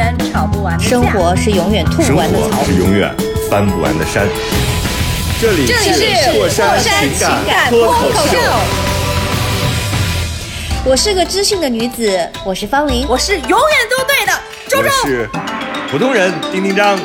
[0.00, 2.64] 是永远吵不完的架生活是永远吐生不完的槽活。
[2.64, 3.14] 是永远
[3.50, 4.26] 翻不完的山。
[5.40, 8.38] 这里这里是过山情情感脱口秀，
[10.84, 13.06] 我是个知性的女子，我是方玲。
[13.08, 13.58] 我是永远
[13.90, 14.32] 都对的，
[14.68, 14.90] 周我周。
[15.06, 15.28] 是
[15.90, 16.98] 普通人丁丁张。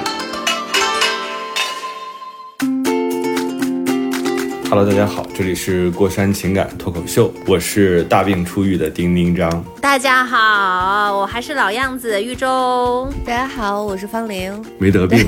[4.76, 9.64] Hello，大家好，这里是过山情感脱口秀，我是大病初愈的丁丁张。
[9.80, 13.10] 大家好，我还是老样子，玉州。
[13.26, 15.26] 大家好，我是方玲，没得病，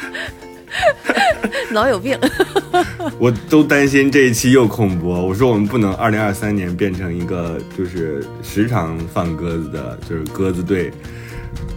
[1.72, 2.18] 老有病。
[3.18, 5.26] 我都担心这一期又空播。
[5.26, 10.92] 我说我们不能二零二三年变成一个就是时常放鸽子的，就是鸽子队、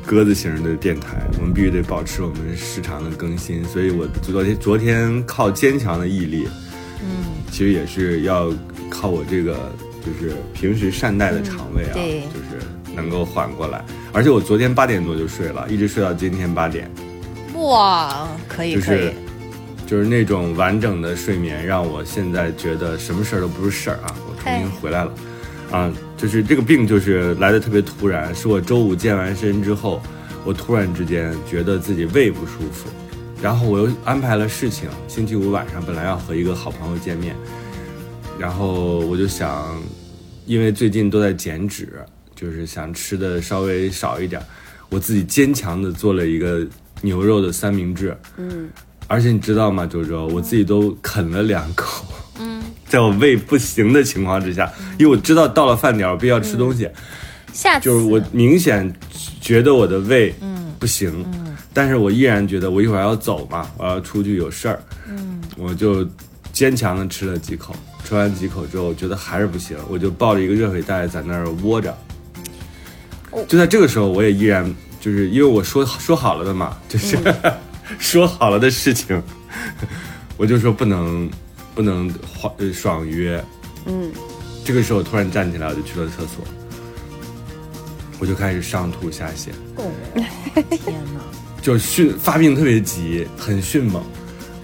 [0.05, 1.21] 鸽子型的电台。
[1.37, 3.63] 我们必须得保持我们时常的更新。
[3.65, 6.47] 所以我昨天昨天靠坚强的毅力，
[7.01, 8.51] 嗯，其实也是要
[8.89, 9.71] 靠我这个
[10.05, 13.83] 就是平时善待的肠胃啊，对就是能够缓过来。
[14.11, 16.89] 而且我昨天八点多就睡了，一直睡到今天八点。
[17.55, 19.13] 哇，可以可以就是。
[19.87, 24.15] 就是那种完整的睡眠，让我现在觉得什么事儿都不是事儿啊！
[24.27, 25.11] 我重新回来了，
[25.71, 30.01] 啊，就是这个病就是来的特别突然，是我周五健完身之后，
[30.43, 32.89] 我突然之间觉得自己胃不舒服，
[33.41, 37.33] 然后我又安排了事情，星期五晚上本来要和一个好朋友见面，
[38.37, 39.81] 然后我就想，
[40.45, 41.87] 因为最近都在减脂，
[42.35, 44.41] 就是想吃的稍微少一点，
[44.89, 46.67] 我自己坚强的做了一个
[47.01, 48.69] 牛肉的三明治，嗯，
[49.07, 52.05] 而且你知道吗，周周，我自己都啃了两口，
[52.89, 56.89] 在我胃不行的情况之下，因为我知道到了饭点儿我必须要吃东西，
[57.53, 58.93] 下次就是我明显
[59.39, 60.33] 觉得我的胃
[60.79, 61.25] 不行，
[61.71, 66.05] 但是我依然觉得我一会儿要走嘛，我要出去有事儿，嗯，我就
[66.51, 71.95] 坚强的吃了几口，吃完几口之后，我觉得还是不行，我就抱着一个热水袋在那儿窝着。
[73.47, 74.65] 就在这个时候，我也依然
[74.99, 77.15] 就是因为我说说好了的嘛，就是、
[77.99, 79.21] 说好了的事情，
[80.35, 81.29] 我就说不能
[81.73, 83.43] 不能晃呃爽约。
[83.85, 84.11] 嗯，
[84.63, 86.43] 这个时候突然站起来，我就去了厕所，
[88.19, 89.49] 我就开始上吐下泻。
[90.69, 91.21] 天哪，
[91.61, 94.03] 就迅发病特别急，很迅猛。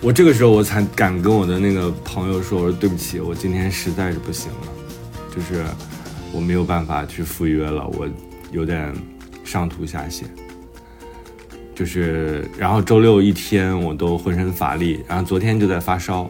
[0.02, 4.68] 我这个时候我才敢跟我的那个朋友说，我说对不起，我今天实在是不行了，
[5.36, 5.66] 就是
[6.32, 8.08] 我没有办法去赴约了，我
[8.52, 8.94] 有点
[9.44, 10.24] 上吐下泻。
[11.74, 16.30] 就是，然后周六一天我都浑身乏力，然后昨天就在发烧，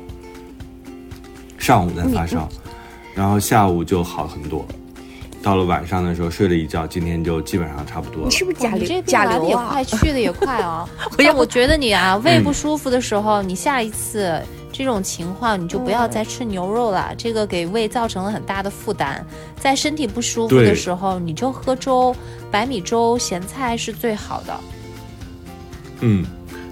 [1.65, 2.47] 上午在发烧，
[3.15, 4.63] 然后下午就好很多，
[5.41, 8.29] 到了晚上的时候睡了一觉，今天就基本上差不多了。
[8.29, 9.83] 你是不是甲流甲流也快，？
[9.83, 10.87] 去的也快啊！
[11.17, 14.39] 但我觉得你啊，胃不舒服的时候，你下一次
[14.71, 19.25] 这种情况，你就不要再吃牛肉了，这个给胃造成了很大的负担。
[19.59, 22.15] 在身体不舒服的时候，你就喝粥，
[22.51, 24.59] 白米粥、咸菜是最好的。
[26.01, 26.23] 嗯，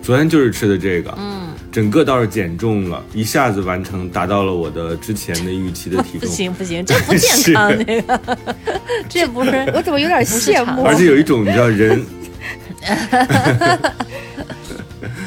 [0.03, 1.42] 昨天就是吃的这个，嗯，
[1.73, 8.37] 整个倒是减重了，一下子完成，达到了我的之前的预期的体重 不，行不行，这不健康， 那个
[9.09, 10.83] 这不是我怎么有点羡慕？
[10.83, 12.05] 而且有一种你知道人，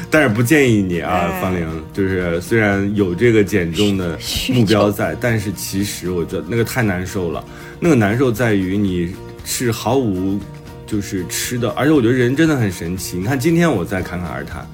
[0.09, 4.17] 但是不建议你啊，方玲，就是虽然有这个减重的
[4.53, 7.43] 目标在，但是其实我觉得那个太难受了，
[7.77, 10.39] 那个难受在于你是毫无
[10.85, 13.17] 就是吃的，而且我觉得人真的很神奇。
[13.17, 14.65] 你看今天我在侃侃而谈，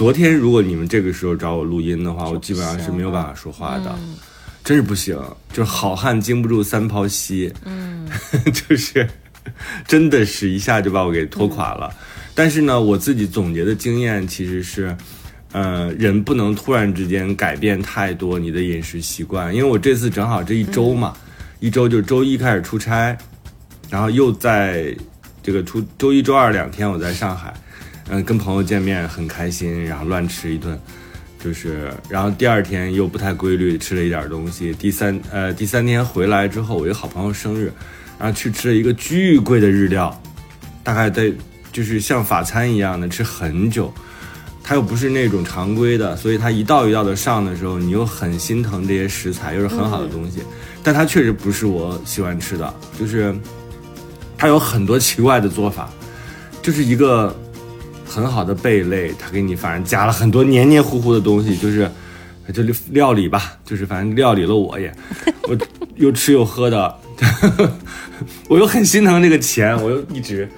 [0.00, 3.94] 昨天如果你们这个时候找我录音的话，我基本上是没有办法说话的。
[4.64, 5.14] 真是不行，
[5.52, 8.08] 就是好汉经不住三泡稀，嗯，
[8.50, 9.06] 就是
[9.86, 11.92] 真的是一下就把我给拖垮了。
[12.34, 14.96] 但是呢，我自己总结的经验其实是，
[15.52, 21.12] 呃，人不能突然之间改变太多你的饮食习惯，因为我这次正好这一周嘛，
[21.58, 23.14] 一周就是周一开始出差，
[23.90, 24.96] 然后又在
[25.42, 27.52] 这个出周一周二两天我在上海，
[28.10, 30.78] 嗯、跟朋友见面很开心，然后乱吃一顿。
[31.42, 34.74] 就是，然后第二天又不太规律，吃了一点东西。
[34.74, 37.72] 第三，呃，第三天回来之后，我一个好朋友生日，
[38.18, 40.14] 然后去吃了一个巨贵的日料，
[40.84, 41.32] 大概在
[41.72, 43.90] 就是像法餐一样的吃很久，
[44.62, 50.42] 它又不是那种常规的，所以它一道一道的上的时候，你又很心疼这些食材，又是很好的东西，
[50.82, 53.34] 但它确实不是我喜欢吃的，就是
[54.36, 55.88] 它有很多奇怪的做法。
[56.62, 57.34] 就是一个
[58.10, 61.88] 很好的贝类，他给你反正加了很多黏黏糊糊的东西，就是
[62.52, 62.60] 就
[62.90, 64.92] 料理吧，就是反正料理了我也，
[65.44, 65.56] 我
[65.94, 66.98] 又吃又喝的，
[68.50, 70.48] 我又很心疼这个钱，我又一直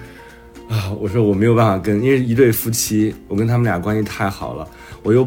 [0.67, 4.67] 啊，我说我没有办法跟，因为一对夫妻，我跟他们俩关系太好了，
[5.03, 5.23] 我又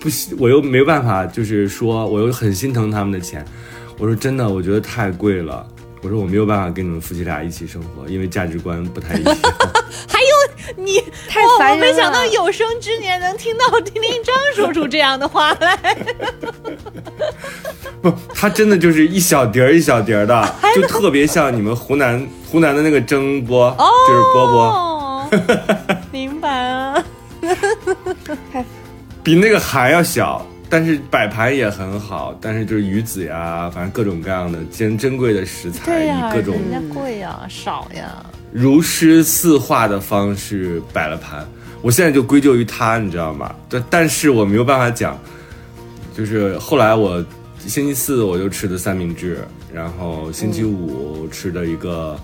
[0.00, 0.08] 不，
[0.38, 3.44] 我又没办法，就是说我又很心疼他们的钱，
[3.98, 5.64] 我说真的，我觉得太贵了。
[6.02, 9.34] 我说我没有办法跟你们夫妻俩一起生活，因为价值观不太一样。
[10.06, 10.35] 还有
[10.76, 15.78] 你，太烦人我没想到有生之年能听到丁丁张说出这样的话来。
[18.02, 23.74] 不，他真的就是一小碟儿一小碟儿的， 就特别像你们湖南湖南的那个蒸饽，
[24.08, 25.28] 就是饽饽，哦，
[26.10, 27.04] 明白啊。
[29.22, 30.44] 比那个还要小。
[30.68, 38.26] 但是摆盘也很好，但是就是鱼子呀，反正各种各样的珍珍贵的食材，对呀，以各种人家贵呀，少呀。
[38.56, 41.46] 如诗似画的方式摆了盘。
[41.82, 43.54] 我现在就归咎于他，你知道吗？
[43.68, 45.16] 但但是我没有办法讲，
[46.16, 47.22] 就是后来我
[47.66, 52.18] 星期四我就吃的三明治，然后星期五吃的一个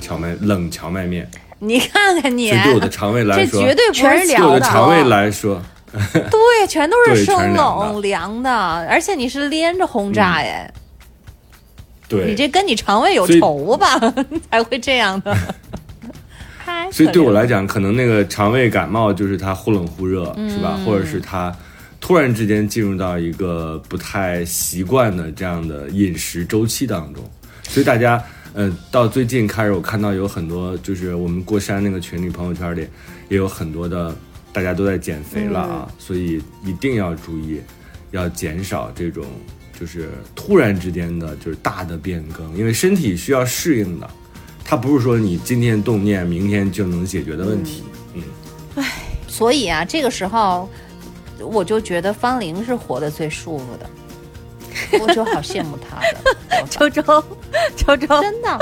[0.00, 1.30] 荞麦冷荞麦面。
[1.60, 5.62] 你看看你，这对我的肠胃来说，这绝对不全是是 对我的的肠胃来说，
[5.92, 8.50] 对，全都是生冷凉的，
[8.90, 10.70] 而且你是连着轰炸耶，
[12.08, 13.98] 对，你这跟你肠胃有仇吧，
[14.50, 15.36] 才会这样的。
[16.92, 20.74] 所以对我来讲，可能那个肠胃感冒就是它忽冷忽热，是吧？
[20.78, 21.54] 嗯或者是它
[22.00, 27.22] 突然之间进入到一个不太习惯的这样的饮食周期当中。
[27.64, 28.22] 所以大家，
[28.54, 32.86] 呃，到最近开始，我看到有很多，就是我们过山那个群里朋友圈里，
[33.28, 34.14] 也有很多的
[34.52, 37.60] 大家都在减肥了啊，所以一定要注意，
[38.12, 39.24] 要减少这种
[39.78, 44.08] 就是突然之间的就是大的变更，因为身体需要适应的。
[44.64, 47.84] 它不是说你今天动念，明天就能解决的问题。
[48.14, 48.84] 嗯，
[49.28, 50.68] 所以啊，这个时候
[51.38, 53.88] 我就觉得方玲是活得最舒服的，
[55.00, 57.02] 我就好羡慕他的周周，
[57.76, 58.58] 周周，真的。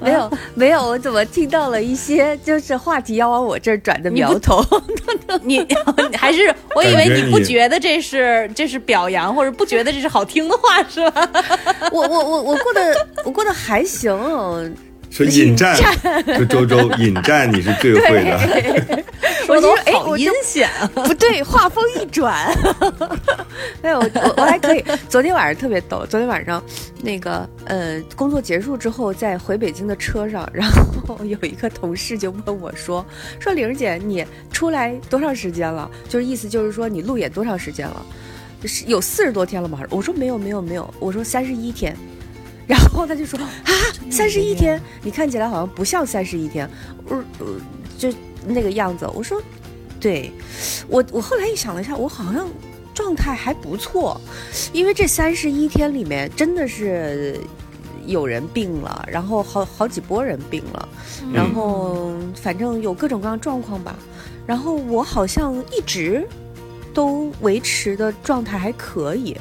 [0.00, 4.64] 没有没有，我怎么听到了一些就是话题要往我这儿转的苗头？
[5.42, 5.66] 你
[6.16, 11.28] 还是我以为你你不觉得这是这是表扬，或者不觉得这是好听的话是吧？
[11.92, 14.10] 我我我我过得我过得还行，
[15.10, 15.76] 说引战，
[16.36, 19.04] 说周周引战，你是最会的。
[19.48, 20.70] 我就哎好阴我就险。
[20.94, 22.56] 不对，话锋一转，
[23.82, 24.84] 没有我我我还可以。
[25.08, 26.62] 昨天晚上特别逗，昨天晚上
[27.02, 33.04] 那个呃工作结束之后，在回北京的车上，然后有一个同事就问我说
[33.40, 35.90] ：“说玲儿姐，你出来多长时间了？
[36.08, 38.06] 就是意思就是说你路演多长时间了？
[38.64, 41.96] 是有四十多天了吗？”我说没有没有没有，我说三十一天。
[42.70, 43.72] 然后他就说啊，
[44.08, 46.70] 三十一天，你看起来好像不像三十一天，
[47.04, 47.46] 我我
[47.98, 48.08] 就
[48.46, 49.10] 那个样子。
[49.12, 49.42] 我说，
[49.98, 50.30] 对，
[50.86, 52.48] 我我后来一想了一下，我好像
[52.94, 54.20] 状态还不错，
[54.72, 57.40] 因为这三十一天里面真的是
[58.06, 60.88] 有人病了，然后好好几波人病了，
[61.34, 63.98] 然后反正有各种各样状况吧。
[64.46, 66.24] 然后我好像一直
[66.94, 69.36] 都维持的状态还可以。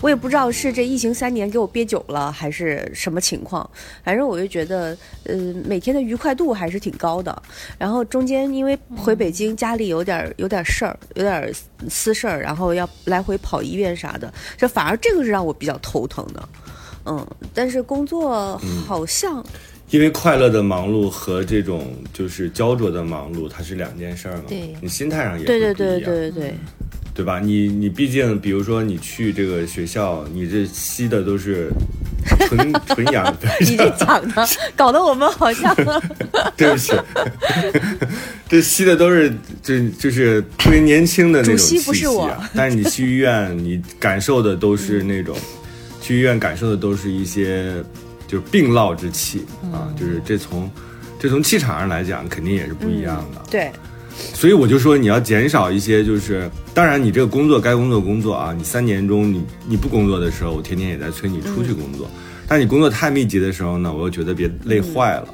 [0.00, 3.68] 我也不知道是这疫情三年给我憋久了，还是什么情况。
[4.02, 5.36] 反正我就觉得，呃，
[5.66, 7.42] 每天的愉快度还是挺高的。
[7.78, 11.52] 然后中间因为回北京，家里有点有点事儿，有点
[11.88, 16.48] 私事儿，然后要来回跑医院啥的，这反而这个是让我比较头疼的。
[17.06, 19.44] 嗯，但是工作好像、
[19.88, 24.44] 因为快乐的忙碌和这种就是焦灼的忙碌，它是两件事儿嘛。
[24.48, 26.54] 对你心态上也对对对对对，
[27.20, 27.38] 对吧？
[27.38, 31.70] 你你毕竟，比如说你去这个学校，你这吸的都是
[32.48, 35.76] 纯 纯氧，你这讲的 搞得我们好像
[36.56, 36.94] 对不起，
[38.48, 39.30] 这吸的都是
[39.62, 42.34] 就就是特别年轻的那种气不是我。
[42.54, 45.36] 但是你去医院，你感受的都是那种，
[46.00, 47.74] 去医院感受的都是一些
[48.26, 50.70] 就是病涝之气啊，就是这从
[51.18, 53.42] 这从气场上来讲，肯定也是不一样的。
[53.50, 53.70] 对，
[54.12, 62.10] 所以我就说你要减少一些，就是当然你这个工作该工作工作啊，你三年中你你不工作的时候，我天天也在催你出去工作，
[62.46, 65.28] 但你工作太密集的时候呢，我又觉得别累坏了。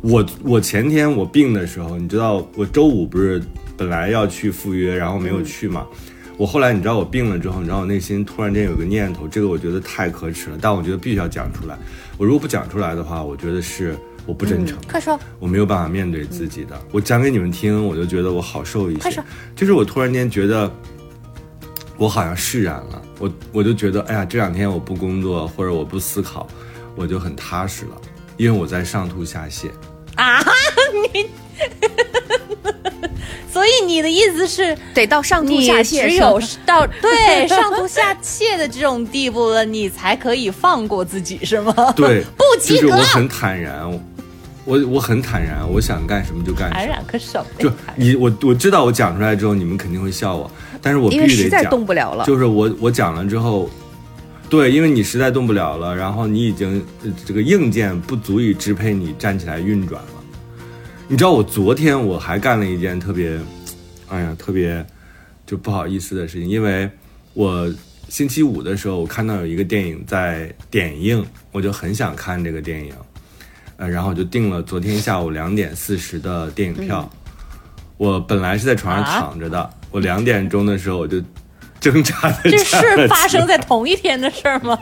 [0.00, 3.42] 我我前天我病的时候，你知道我周五不是
[3.76, 5.84] 本来要去赴约，然后没有去嘛。
[6.36, 11.76] 我后来你知道我病了之后，你知道我内心突然间有个念头，这个我觉得太可耻了，但我觉得必须要讲出来。
[12.16, 13.96] 我如果不讲出来的话，我觉得是
[14.28, 14.76] 我不真诚。
[14.86, 16.78] 快说，我没有办法面对自己的。
[16.92, 19.24] 我讲给你们听，我就觉得我好受一些快说。
[19.56, 20.70] 就是我突然间觉得，
[21.96, 23.02] 我好像释然了。
[23.18, 26.46] 我我就觉得，哎呀，这两天我不工作或者我不思考，
[26.94, 28.00] 我就很踏实了，
[28.36, 29.70] 因为我在上吐下泻。
[30.16, 30.44] 啊，
[31.14, 31.26] 你
[33.50, 41.72] 所以你的意思是得到上吐下泻，只有到对上吐下泻的这种地步了，你才可以放过自己，是吗？
[41.96, 44.00] 对， 不及格就是我很坦然，
[44.68, 46.74] 我我很坦然，我想干什么就干什么。
[46.74, 47.72] 坦然可什么就？
[47.96, 50.50] 你我我知道我讲出来之后，你们肯定会笑我，
[50.82, 52.26] 但是我必须得讲，动不了了。
[52.26, 53.70] 就是我我讲了之后，
[54.50, 60.08] 对，因为你实在动不了了，然后你已经呃这个硬件不足以支配你站起来运转了。
[61.08, 63.40] 你知道我昨天我还干了一件特别，
[64.08, 64.84] 哎呀，特别
[65.46, 66.86] 就不好意思的事情，因为
[67.32, 67.72] 我
[68.10, 72.92] 星期五的时候我看到有一个电影在点映，我就很想看这个电影，
[73.78, 77.08] 呃，然后我就订了昨天下午两点四十的电影票。
[77.96, 81.20] 我本来是在床上啊躺着的，我两点钟的时候我就
[81.80, 84.78] 挣扎的这是发生在 同一天的事儿吗？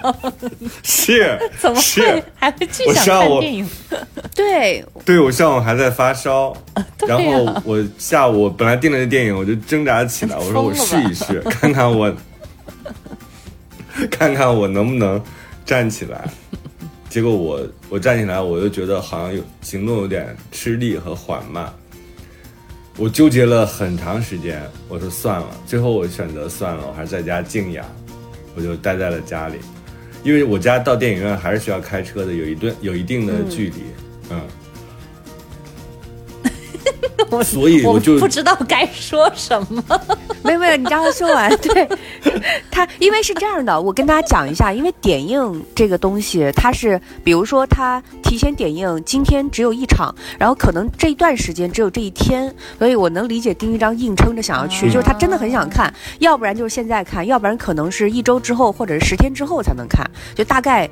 [0.82, 3.68] 是 怎么会是，还会去我想看电影？
[4.34, 6.54] 对，对我上午还在发烧，
[6.98, 12.14] 对然后我下午本来订了这电影，我就挣扎起来，我说我试一试，看看我，
[14.10, 15.22] 看看我能不能
[15.64, 16.28] 站起来。
[17.16, 21.72] 结果我我站起来，我就觉得好像有行动有点吃力和缓慢。
[22.98, 27.86] 我纠结了很长时间，我说算了，最后我选择算了，我还是在家静养，
[28.54, 29.56] 我就待在了家里，
[30.24, 33.76] 因为我家到电影院还是需要开车的，有一段有一定的距离，
[34.28, 34.38] 嗯。
[37.30, 39.82] 我所以我就不知道该说什么。
[40.42, 41.50] 没有没有，你让他说完。
[41.58, 41.88] 对，
[42.70, 60.88] 他因为是这样的，我跟大家讲一下，因为点映这个东西，它是比如说他提前点映，今天只有一场，然后可能这一段时间只有这一天，所以我能理解丁一章硬撑着想要去，嗯就是他真的很想看，要不然就是现在看，要不然可能是一周之后或者是十天之后才能看，就大概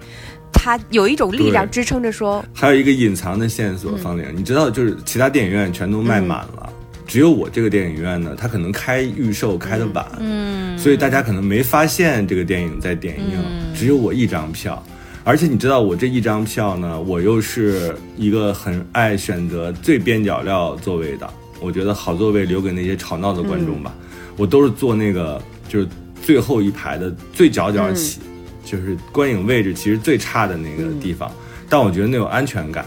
[0.54, 6.72] 他有一种力量支撑着说，还有一个隐藏的线索，方玲，你知道，就是其他电影院全都卖满了，
[7.06, 13.38] 只有我这个电影院呢，它可能开预售开的晚，嗯，所以大家可能没发现这个电影在点映，
[13.74, 14.82] 只有我一张票。
[15.26, 21.28] 而且你知道，我这一张票呢，我又是一个很爱选择最边角料座位的。
[21.60, 23.94] 我觉得好座位留给那些吵闹的观众吧。
[24.36, 25.88] 我都是坐那个就是
[26.22, 28.20] 最后一排的最角角起，
[28.64, 31.30] 就是观影位置其实最差的那个地方。
[31.68, 32.84] 但我觉得那有安全感，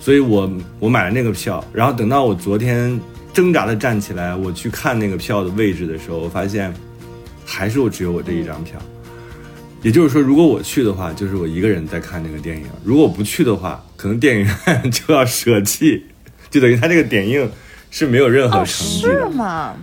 [0.00, 1.64] 所以我我买了那个票。
[1.72, 3.00] 然后等到我昨天
[3.32, 6.72] 挣扎的站起来，我去看那个票的位置的时候，我发现
[7.44, 8.78] 还是我只有我这一张票。
[9.82, 16.04] 也就是说，如果我去的话，就是我一个人在看那个电影；如果我不去的话，可能电影院就要舍弃，
[16.50, 17.50] 就等于它这个点映
[17.90, 19.30] 是没有任何哦，成绩的。
[19.30, 19.74] 是吗？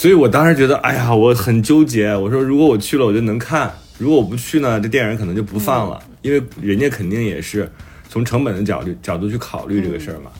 [0.00, 2.16] 所以我当时觉得，哎呀，我很纠结。
[2.16, 7.70] 我说，如果我去了，我就能看；如果我不去呢，这电影可能就不放了，因为人家肯定也是
[8.08, 10.30] 从成本的角度角度去考虑这个事儿嘛。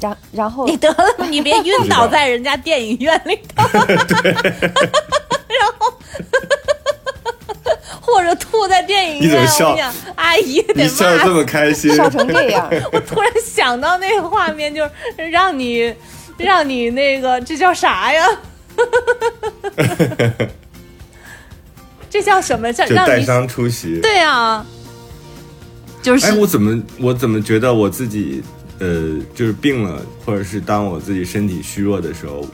[0.00, 0.96] 然然后你得了，
[1.28, 5.92] 你别晕倒在人家电影院里头， 然后
[8.00, 9.22] 或者吐在电影院。
[9.24, 9.76] 你怎么笑
[10.14, 14.82] 阿姨得你笑得这么开心，笑成这样， 我突然想到那个画面，就
[15.18, 15.94] 是让你
[16.46, 18.26] 让你那个这叫啥呀？
[22.08, 22.72] 这叫什么？
[22.72, 24.00] 叫就带让你伤出席。
[24.00, 24.64] 对啊，
[26.00, 28.42] 就是、哎，我怎么我怎么觉得我自己
[28.78, 32.46] 呃，就是病了，或者是当我自己身体虚弱的时候，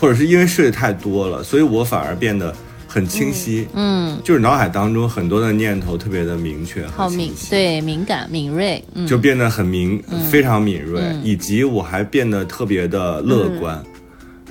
[0.00, 2.54] 或者是因为睡得太多了，所以我反而变得
[2.90, 3.66] 很清晰。
[3.74, 11.22] 嗯，就是脑海当中很多的念头特别的明确好敏，对敏感敏锐，嗯，就变得很敏，非常敏锐，嗯。
[11.24, 13.80] 以及我还变得特别的乐观，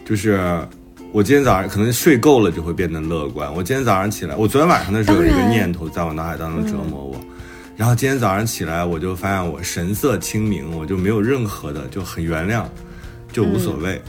[0.06, 0.40] 就是。
[1.12, 3.52] 我今天早上可能睡够了就会变得乐观。
[3.56, 7.20] 我今天早上起来，我昨天晚上的时候有一个念头在我脑海当中折磨我，
[7.76, 12.64] 然后今天早上起来我就发现我神色清明，我就没有任何的就很原谅，
[13.34, 14.00] 就无所谓，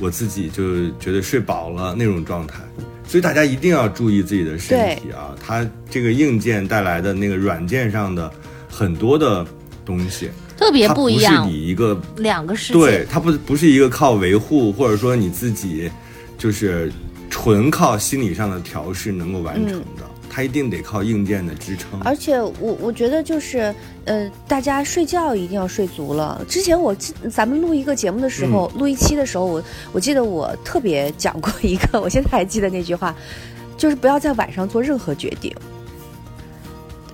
[0.00, 2.58] 我自己就觉得睡饱了那种状态。
[3.10, 8.30] 所以大家一定要注意自己的身体啊，它这个硬件带来的那个软件上的
[8.68, 9.44] 很多的
[9.84, 13.04] 东西，特别它不是一样，是你一个两个世对。
[13.10, 15.90] 它不不是一个靠维护或者说你自己
[16.38, 16.92] 就是
[17.28, 22.00] 纯靠心理上的调试能够完成的，它一定得靠硬件的支撑。
[22.02, 26.42] 而且我我觉得就是，呃，大家睡觉一定要睡足了。
[26.48, 33.14] 之前我记咱们录一个节目的时候，录一期的时候，我我记得我特别讲过一个，我现在还记得那句话，
[33.76, 35.54] 就是不要在晚上做任何决定。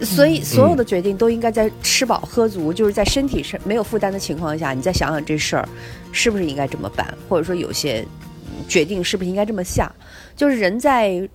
[0.02, 5.66] 所以，所有的决定都应该在吃饱喝足，就是在身体是没有负担的情况下，你再想想这事儿
[6.12, 8.06] 是不是应该这么办，或者说有些
[8.44, 9.90] 嗯决定是不是应该这么下。
[10.36, 11.26] 就是人在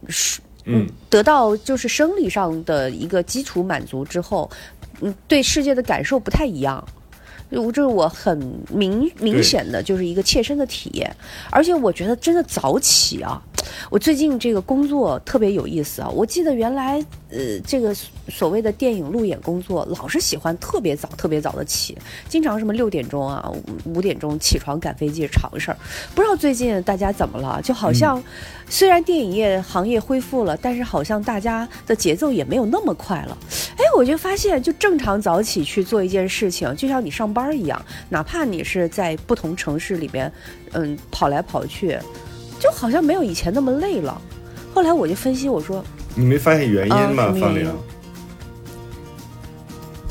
[0.71, 4.49] 嗯，得到就是生理上的一个基础满足之后，
[5.01, 6.83] 嗯，对世界的感受不太一样。
[7.51, 8.37] 这是我很
[8.69, 11.13] 明明显的就是一个切身的体验。
[11.49, 13.41] 而且我觉得真的早起啊，
[13.89, 16.07] 我最近这个工作特别有意思啊。
[16.07, 17.93] 我记得原来呃这个
[18.29, 21.97] 所谓的电影路演工作，老是喜欢特别早特别早的起，
[22.29, 23.51] 经常什么六点钟啊
[23.83, 25.77] 五点钟起床赶飞机是常事儿。
[26.15, 28.23] 不知道最近大家怎么了，就好像
[28.71, 33.37] 虽然电影业行业恢复了，但是好像大家的节奏也没有那么快了。
[33.71, 40.31] 哎，我就发现就正常早起去做一件事情，就像你上班一样，哪怕你是在不同城市里边，
[40.71, 41.97] 嗯，跑来跑去，
[42.61, 44.19] 就好像没有以前那么累了。
[44.73, 45.83] 后来我就分析，我说
[46.15, 47.35] 你没发现原因吗？
[47.37, 47.69] 方玲，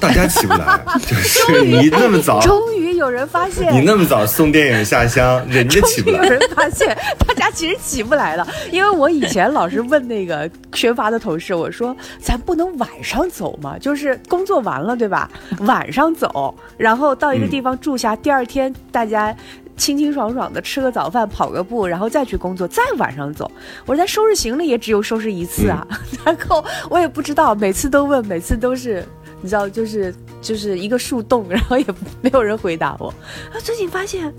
[0.00, 6.25] 大家起不来， 就是你那么早，终于有人发现你那么早送电影下乡， 人家起不来。
[6.25, 13.76] 有人发现大家其实起不来了，因为我以前老是问那个 宣发的同事，我说咱不能晚上走吗？
[13.78, 15.30] 就是工作完了对吧？
[15.61, 19.35] 晚上走，然后到一个地方住下，第二天大家。
[19.76, 23.50] 清清爽爽的吃个早饭，跑个步，然后再去工作，再晚上走。
[23.87, 25.87] 我说咱收拾行李也只有收拾一次啊，
[26.23, 29.02] 然后我也不知道，每次都问，每次都是，
[29.40, 31.85] 你知道，就是就是一个树洞，然后也
[32.20, 33.09] 没有人回答我。
[33.52, 34.32] 啊，最近发现，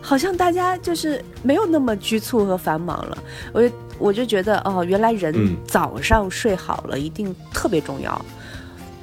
[0.00, 3.18] 好像大家就是没有那么拘促和繁忙了。
[3.52, 8.24] 我就我就觉得，哦，原来人早上睡好了一定特别重要。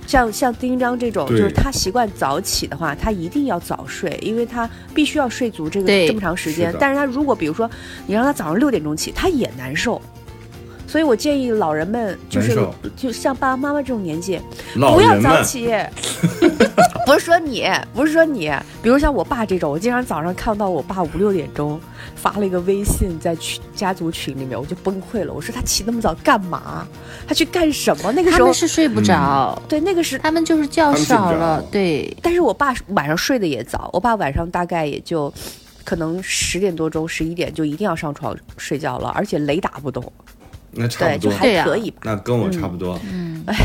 [0.08, 6.72] 像像丁章这种，就是他习惯早起的话，他一定要早睡，因为他必须要睡足这个这么长时间。
[6.80, 7.68] 但是他如果比如说
[8.06, 10.00] 你让他早上六点钟起，他也难受。
[10.96, 12.58] 所以我建议老人们，就是
[12.96, 14.40] 就像爸爸妈妈这种年纪，
[14.76, 15.70] 不要早起。
[17.06, 18.50] 不是说你，不是说你，
[18.82, 21.78] 比如像我爸这种，我经常早上看到我爸五六点钟
[22.16, 25.34] 发了一个微信在群家族群里面，我就崩溃了。
[25.34, 26.88] 我说他起那么早干嘛？
[27.28, 28.10] 他去干什么？
[28.14, 32.16] 那个时候他们是睡不着，对，那个是他们就是觉少了，对。
[32.22, 35.32] 但是我爸晚上睡得也早，我爸晚上大概也就
[35.84, 40.02] 可能十点多钟、十一点就一定要上床睡觉了，而且雷打不动。
[40.76, 41.98] 那差不多，就还可以吧。
[42.04, 43.00] 那跟我差不多。
[43.12, 43.56] 嗯，哎，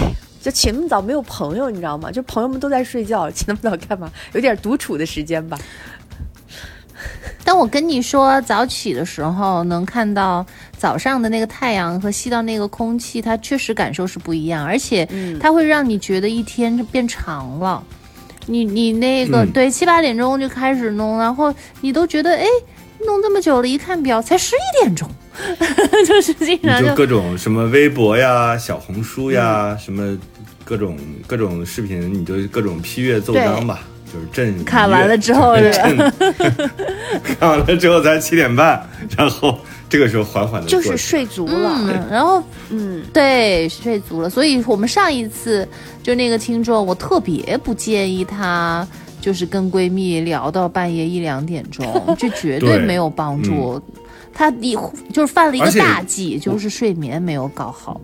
[0.40, 2.10] 就起那么早没有朋友，你知道吗？
[2.10, 4.10] 就朋友们都在睡觉，起那么早干嘛？
[4.32, 5.58] 有点独处的时间吧。
[7.42, 10.44] 但我跟你说，早起的时候能看到
[10.76, 15.08] 早上的那个太阳和吸到那个空气，它确实感受是不一样，而且
[15.40, 17.82] 它会让你觉得一天变长了。
[18.46, 22.44] 你你那个对七八点钟就开始弄，然后你都觉得哎，
[23.06, 25.08] 弄这么久了，一看表才十一点钟。
[26.06, 30.16] 就是经常就各种什么微博呀、小红书呀，什么
[30.64, 33.80] 各种各种视频，你就各种批阅奏章吧，
[34.12, 34.64] 就是震。
[34.64, 35.72] 看完了之后是，
[37.38, 44.30] 看完了之后才七点半，然后这个时候缓缓的就是睡足了，然后嗯，对，睡足了。
[44.30, 45.66] 所以我们上一次
[46.02, 48.86] 就那个听众，我特别不建议他
[49.20, 51.86] 就是跟闺蜜聊到半夜一两点钟，
[52.18, 53.80] 这绝对没有帮助。
[54.32, 54.76] 她你
[55.12, 58.00] 就是犯了一个大忌，就是睡眠没有搞好。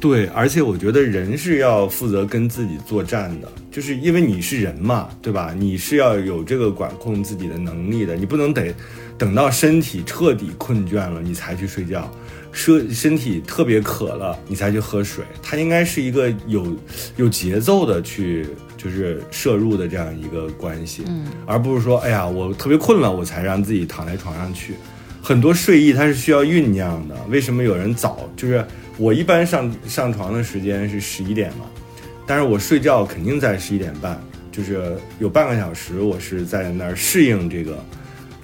[0.00, 5.54] 对，而且我觉得人是要负责跟自己作战的，就是因为你是人嘛，对吧？
[5.58, 8.74] 你是要有这个管控自己的能力的，你不能得
[9.16, 12.10] 等到身体彻底困倦了你才去睡觉，
[12.52, 15.24] 身身体特别渴了你才去喝水。
[15.42, 16.76] 它应该是一个有
[17.16, 18.46] 有节奏的去。
[18.84, 24.74] 就是摄入的这样一个关系，嗯，而不是说，哎呀，我特别困了，我才让自己躺在床上去。
[25.22, 27.16] 很多睡意它是需要酝酿的。
[27.30, 28.28] 为什么有人早？
[28.36, 28.62] 就是
[28.98, 31.64] 我一般上上床的时间是十一点嘛，
[32.26, 37.82] 但是我睡觉肯定在十一点半，就是有半个小时，我是在那儿适应这个，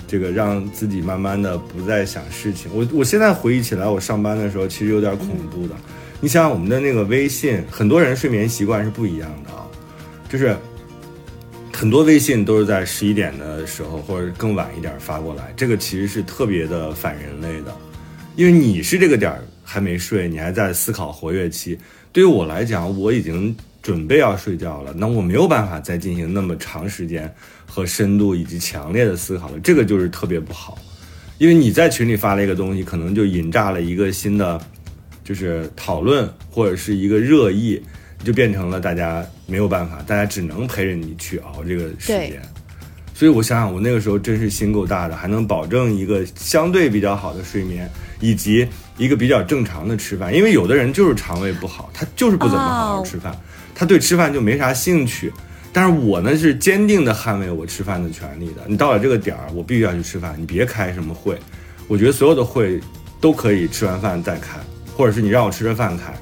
[0.09, 2.71] 这个让自己慢慢的不再想事情。
[2.75, 5.75] 我我现在回忆起来，我上班的时候其实有点恐怖的。
[6.19, 9.67] 你想想我们的那个微信，很多人睡眠习惯是不一样的啊。
[10.31, 10.57] 就是
[11.73, 17.77] 很多微信都是在十一点的时候或者更晚一点发过来，这个其实是特别的反人类的，
[18.37, 21.77] 因为你是这个点儿还没睡，你还在思考活跃期。
[22.13, 27.33] 对于我来讲，我已经准备要睡觉了，那我没有办法再进行那么长时间
[27.67, 30.79] 和深度以及强烈的思考了，这个就是特别不好。
[31.39, 34.61] 因为你在群里发了一个东西，可能就引炸了一个新的，
[35.25, 37.83] 就是讨论或者是一个热议。
[38.25, 42.41] 就变成了大家没有办法，大家只能陪着你去熬这个时间。
[43.15, 47.87] 所以我想想，我那个时候真是心够大的，还能保证一个相对比较好的睡眠，
[48.19, 50.35] 以及一个比较正常的吃饭。
[50.35, 53.37] 因为有的人就是肠胃不好，他就是不怎么好好吃饭，
[53.75, 55.31] 他对吃饭就没啥兴趣。
[55.73, 58.63] 但是我呢是坚定的捍卫我吃饭的权利的。
[58.67, 61.39] 你到了这个点儿，我必须要去吃饭，你别开什么会。
[61.89, 62.81] 我觉得所有的会
[63.21, 64.59] 都可以吃完饭再开，
[64.97, 66.13] 或者是你让我吃着饭开。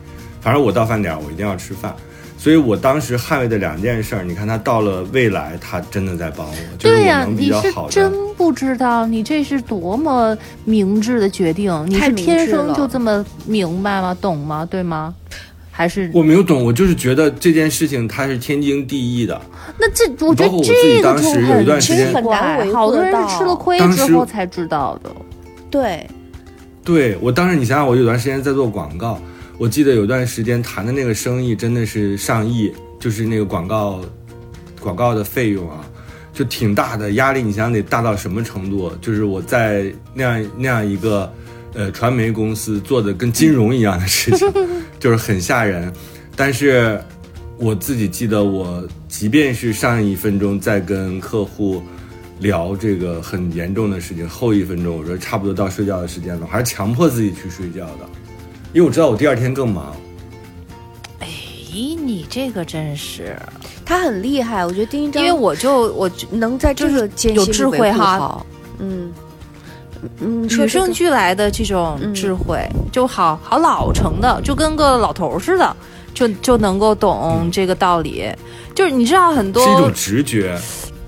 [0.49, 1.95] 反正我到饭点儿，我一定要吃饭。
[2.39, 7.93] 所以我当时捍卫的两件事儿，你看他到了未来，他真的在帮我，就是对呀、我能比你是较好的。
[7.93, 10.35] 真不知道，你这是多么
[10.65, 14.17] 明智的决定，你是天生就这么明白吗？
[14.19, 14.65] 懂吗？
[14.65, 15.15] 对吗？
[15.71, 19.39] 还是我没有懂，我就是觉得这件事情它是天经地义的。
[19.79, 25.11] 那这我觉得包括我自己这个就当时有一很段时间奇很难怪，维护好多人是吃了亏当时之后才知道的。
[25.71, 26.09] 对，
[26.83, 29.21] 对我当时，你想想，我有段时间在做广告，
[29.59, 34.01] 我记得有段时间谈的那个生意真的是上亿，就是那个广告
[34.81, 35.85] 广告的费用啊，
[36.33, 37.43] 就挺大的压力。
[37.43, 38.93] 你想想得大到什么程度？
[39.01, 41.33] 就是我在那样那样一个
[41.75, 44.49] 呃传媒公司做的跟金融一样的事情，
[45.01, 45.93] 就是很吓人。
[46.37, 47.01] 但是
[47.57, 51.83] 我自己记得，我即便是上一分钟在跟客户。
[52.41, 58.09] 聊这个很严重的事情，后一分钟我说差不多到睡觉的时间了，我还是强迫自己去睡觉的，
[58.73, 59.97] 因为我知道我第二天更忙。
[61.21, 61.27] 哎，
[61.73, 63.37] 你这个真是，
[63.85, 68.19] 他很厉害，我觉得丁一章，因为我就我能在这个间有智慧哈。
[68.19, 68.47] 好，
[68.79, 69.13] 嗯。
[70.21, 75.77] 嗯，与生俱来的这种嗯智慧，就好好老成的，就跟个老头儿似的，
[76.15, 78.25] 就就能够懂这个道理。
[78.77, 80.57] 就是你知道很多是一种直觉，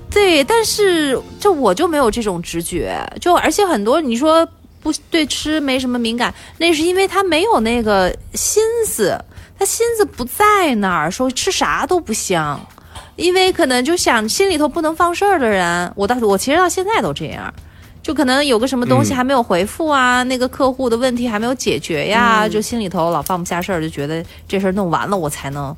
[0.09, 4.45] 对，但是就我就没有这种直觉，就而且很多你说
[4.81, 9.17] 不对吃没什么敏感，那是因为他没有那个心思，
[9.57, 12.59] 他心思不在那儿，说吃啥都不香，
[13.15, 17.53] 因为可能就想心里头不能放事儿的人，我到我其实到现在都这样。
[18.03, 25.75] 就可能有个什么东西嗯还没有回复啊，那个客户的问题还没有解决呀，嗯就心里头老放不下事儿，就觉得这事儿弄完了我才能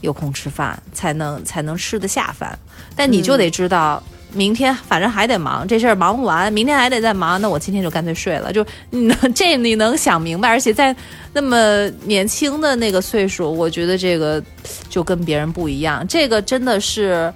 [0.00, 2.58] 有空吃饭，才能才能吃得下饭。
[2.96, 4.02] 但你就得知道，
[4.38, 8.52] 明天反正还得忙，这事儿忙不完，明天还得再忙，那我今天就干脆睡了。
[8.52, 10.94] 就你能这你能想明白，而且在
[11.32, 14.40] 那么年轻的那个岁数，我觉得这个
[14.88, 17.32] 就跟别人不一样，这个真的是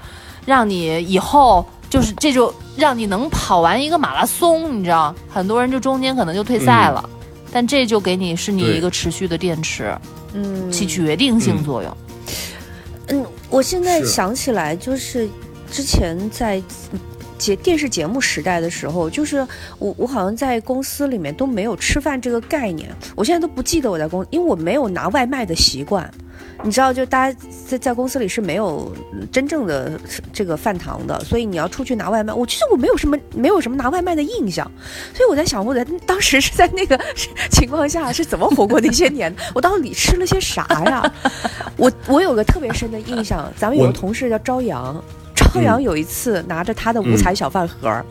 [0.46, 1.66] 让你以后。
[1.92, 7.06] 就是这就让你能跑完一个马拉松，你知道，很多人就中间可能就退赛了，
[7.52, 9.94] 但这就给你是你一个持续的电池，
[10.32, 11.96] 嗯起决定性作用。
[13.08, 15.28] 嗯，我现在想起来，就是
[15.72, 16.62] 之前在
[17.38, 19.38] 节电视节目时代的时候，就是
[19.78, 26.08] 我我好像在公司里面都没有吃饭这个概念，我现在都不记得我在公，因为我没有拿外卖的习惯。
[26.62, 28.92] 你知道，就大家在在公司里是没有
[29.32, 29.98] 真正的
[30.32, 32.32] 这个饭堂的，所以你要出去拿外卖。
[32.32, 34.70] 我觉得我没有什么没有什么拿外卖的印象，
[35.14, 37.00] 所以我在想，我在当时是在那个
[37.50, 39.34] 情况下是怎么活过那些年？
[39.54, 41.12] 我到底吃了些啥呀？
[41.76, 45.02] 我我有个特别深的印象，咱们有个同事叫朝阳，
[45.52, 48.04] 朝阳有一次拿着他的五彩小饭盒儿。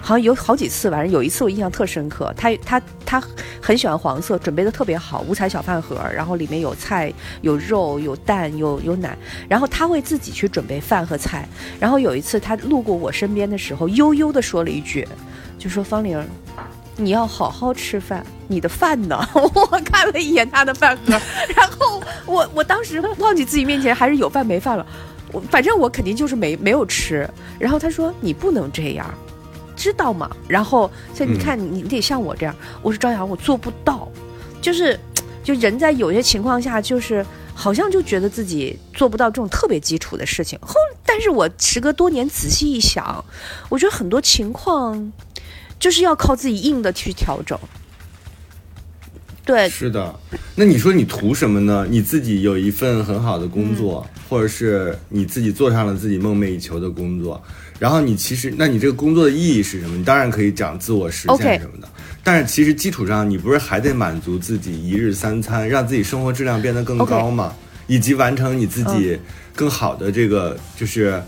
[0.00, 0.08] 好。
[0.08, 0.56] 像有好。
[0.56, 2.32] 几次，反正有一次我印象特深刻。
[2.36, 3.22] 他他他
[3.60, 9.16] 很喜欢黄色，准备的特别好，五彩小饭盒，然后里面有菜、有肉、有蛋、有有奶，
[9.48, 11.46] 然后他会自己去准备饭和菜。
[11.78, 15.06] 然后有一次他路过我身边的时候，悠悠的说了一句，
[15.58, 16.20] 就说方玲。
[16.96, 17.48] 你要好。
[17.50, 17.72] 好。
[17.72, 19.28] 吃饭，你的饭呢？
[19.34, 21.20] 我看了一眼他的饭盒，
[21.54, 24.84] 然后我我当时忘记自己面前还是有饭没饭了，
[25.32, 27.28] 我反正我肯定就是没没有吃。
[27.58, 29.12] 然后他说你不能这样，
[29.76, 30.30] 知道吗？
[30.48, 34.08] 然后所以你看你你得像我这样，我说朝阳我做不到，
[34.60, 34.98] 就是
[35.44, 40.58] 就人在有些情况下就是好像就觉得自己做不到这种特别基础的事情。
[40.60, 43.24] 后但是我时隔多年仔细一想，
[43.68, 45.12] 我觉得很多情况
[45.78, 47.58] 就是要靠自己硬的去调整。
[49.48, 50.14] 对，是的，
[50.54, 51.86] 那你说你图什么呢？
[51.88, 54.20] 你自己有一份很好的工作，嗯。
[54.28, 57.42] 或者是你自己做上了自己梦寐以求的工作，
[57.78, 59.96] 然后你其实，那你这个工作的意义是什么？
[59.96, 61.88] 你当然可以讲自我实现什么的。
[62.22, 67.54] 但是其实基础上，你不是还得满足自己一日三餐，让自己生活质量变得更高吗
[67.86, 69.18] 以及完成你自己
[69.56, 71.22] 更好的这个就是。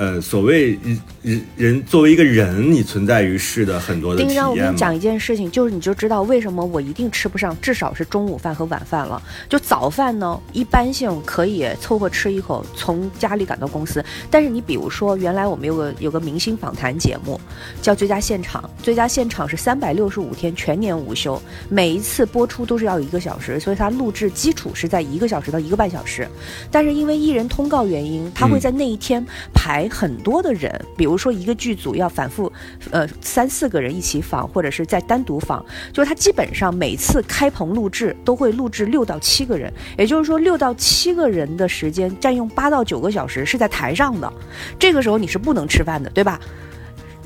[0.00, 9.22] 呃，所谓人人人作为一个人，你存在于世的很多的体丁让，我跟你讲一件事情，就是你就知道为什么我一定吃不上，至少是中午饭和晚饭了。
[9.46, 14.02] 就早饭呢，一般性可以凑合吃一口，从家里赶到公司。
[14.30, 17.38] 但是你比如说，原来我们有个有个明星访谈节目，
[17.82, 26.26] 叫《最佳现场》，《最佳现场》是三百六十五天全年无休，每一次播出都是要一个小时，所以它录制基础是在一个小时到一个半小时。
[26.70, 32.50] 但是因为艺人通告原因，他会在那一天排很多的人，比如说一个剧组要反复，
[32.90, 44.32] 呃，三四个人一起访，或者是再单独访，就是他基本上每次开棚录制都会录制六到七个人，也就是说六到七个人的时间占用八到九个小时是在台上的，
[44.78, 46.40] 这个时候你是不能吃饭的，对吧？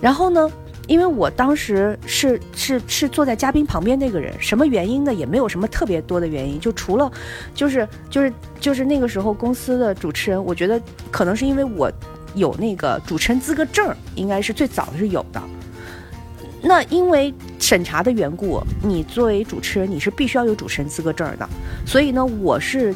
[0.01, 0.51] 然后呢，
[0.87, 5.15] 因为我当时是是是坐在嘉宾旁边那个人，什么原因呢？
[5.15, 7.11] 也没有什么特别多的原因，就除了
[7.55, 11.91] 就是就是就是那个时候公司的主持人，我觉得可能是因为我
[12.35, 15.43] 有那个主持人资格证，应该是最早是有的。
[16.67, 21.47] 那因为审查的缘故，你作为主持人，你是必须要有主持人资格证的。
[21.87, 22.95] 所以呢，我是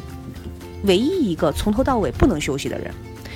[0.85, 2.91] 唯一一个从头到尾不能休息的人。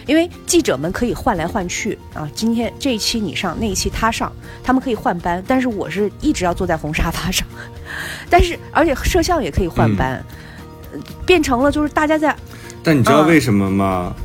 [0.07, 7.47] 因为记者们可以换来换去啊，今天这一期你上，那一期他上，他们可以换班，但是我是一直要坐在红沙发上。
[8.27, 10.21] 但是而且摄像也可以换班，
[11.27, 12.35] 变成了就是大家在。
[12.83, 14.15] 但你知道为什么吗？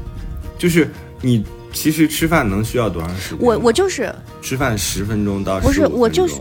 [0.57, 1.45] 就是你。
[1.73, 3.39] 其实吃饭能需要多长时间？
[3.41, 6.35] 我我就是吃饭十分钟到不是我就是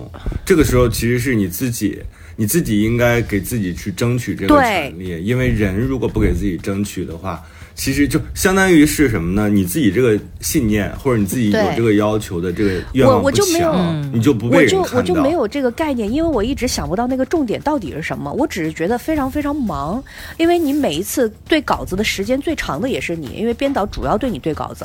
[0.46, 2.00] 这个时候其实是你自己，
[2.36, 7.44] 你自己应该给自己去争取这个权利，因为人如果不给自己争取的话。
[7.78, 9.48] 其实就相当于是什么呢？
[9.48, 14.80] 你自己这个信念或者你自己有这个要求的这个愿望不强，你就不被人。
[14.80, 18.34] 我就我就没有这个概念，因为我一直想不到那个重点到底是什么。
[18.34, 20.04] 我只是觉得非常非常忙，
[20.38, 24.84] 因为你每一次对稿子的时间最长的也是你，因为编导主要对你对稿子。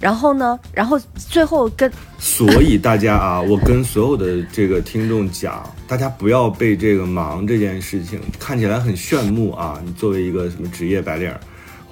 [0.00, 9.80] 然后呢，然后最后跟所以大家啊，我跟所有的这个听众讲，大家不要被这个忙这件事情看起来很炫目啊。
[9.86, 11.32] 你作为一个什么职业白领。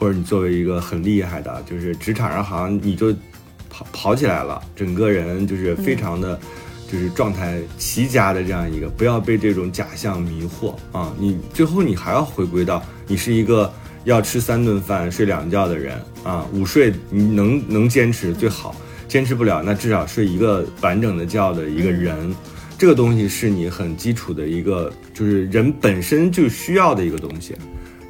[0.03, 3.13] 或者你作为一个很厉害的，就是职场上好像你就
[3.71, 6.37] 跑跑起来了，整个人就是非常的，
[6.91, 11.15] 就是状态奇佳的这样一个，不要被这种假象迷惑啊！
[11.21, 18.75] 你最后你还要回归到你是一个要吃三顿饭睡两觉的人啊，午睡你能能坚持最好，
[19.07, 22.35] 坚持不了那至少睡一个完整的觉的一个人，
[22.77, 27.55] 这个东西是你很基础的一个，就是人本身就需要的一个东西。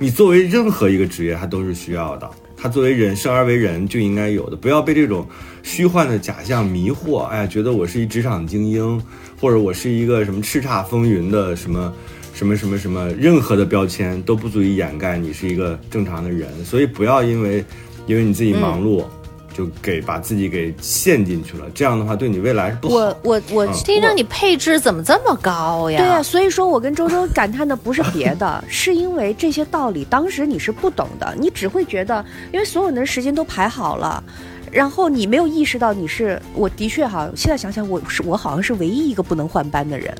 [0.03, 2.29] 你作为任何一个职业，它都是需要的。
[2.57, 5.25] 它作为人生而为人就应该有的，不要被这种
[5.63, 7.21] 虚幻的假象迷惑。
[7.21, 9.01] 哎呀，觉得我是一职场精英，
[9.41, 11.95] 或者我是一个什么叱咤风云的什么
[12.35, 16.49] 什么什么什么，任何的标签都不足以掩盖你是一个正常的人。
[16.65, 17.65] 所以不要因为
[18.09, 19.05] 因为你自己忙碌。
[19.53, 22.95] 就给把自己给陷进去了，这样的话对你未来是不好。
[22.95, 25.99] 我我我听着你配置怎么这么高呀？
[25.99, 34.23] 对呀，所以说我跟周周感叹的不是别的， 是因为这些道理当时你是不懂的，你只会觉得因为所有人的时间都排好了，
[34.71, 40.15] 然后你没有意识到你是我的确哈，现在想想我是我好像是唯一一个不能换班的人。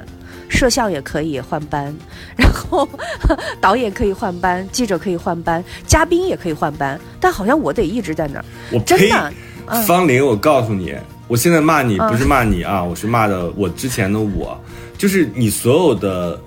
[0.49, 1.95] 摄像也可以换班，
[2.37, 2.89] 然后
[3.61, 8.45] 导演可以换班，记者可以换班，嘉宾也可以换班，但好像我得一直在那儿。
[8.71, 9.33] 我真的，
[9.87, 10.95] 方玲，我告诉你，
[11.29, 14.59] 我现在骂你不是骂你啊，我是骂的我之前的我，
[14.99, 16.39] 就是你所有的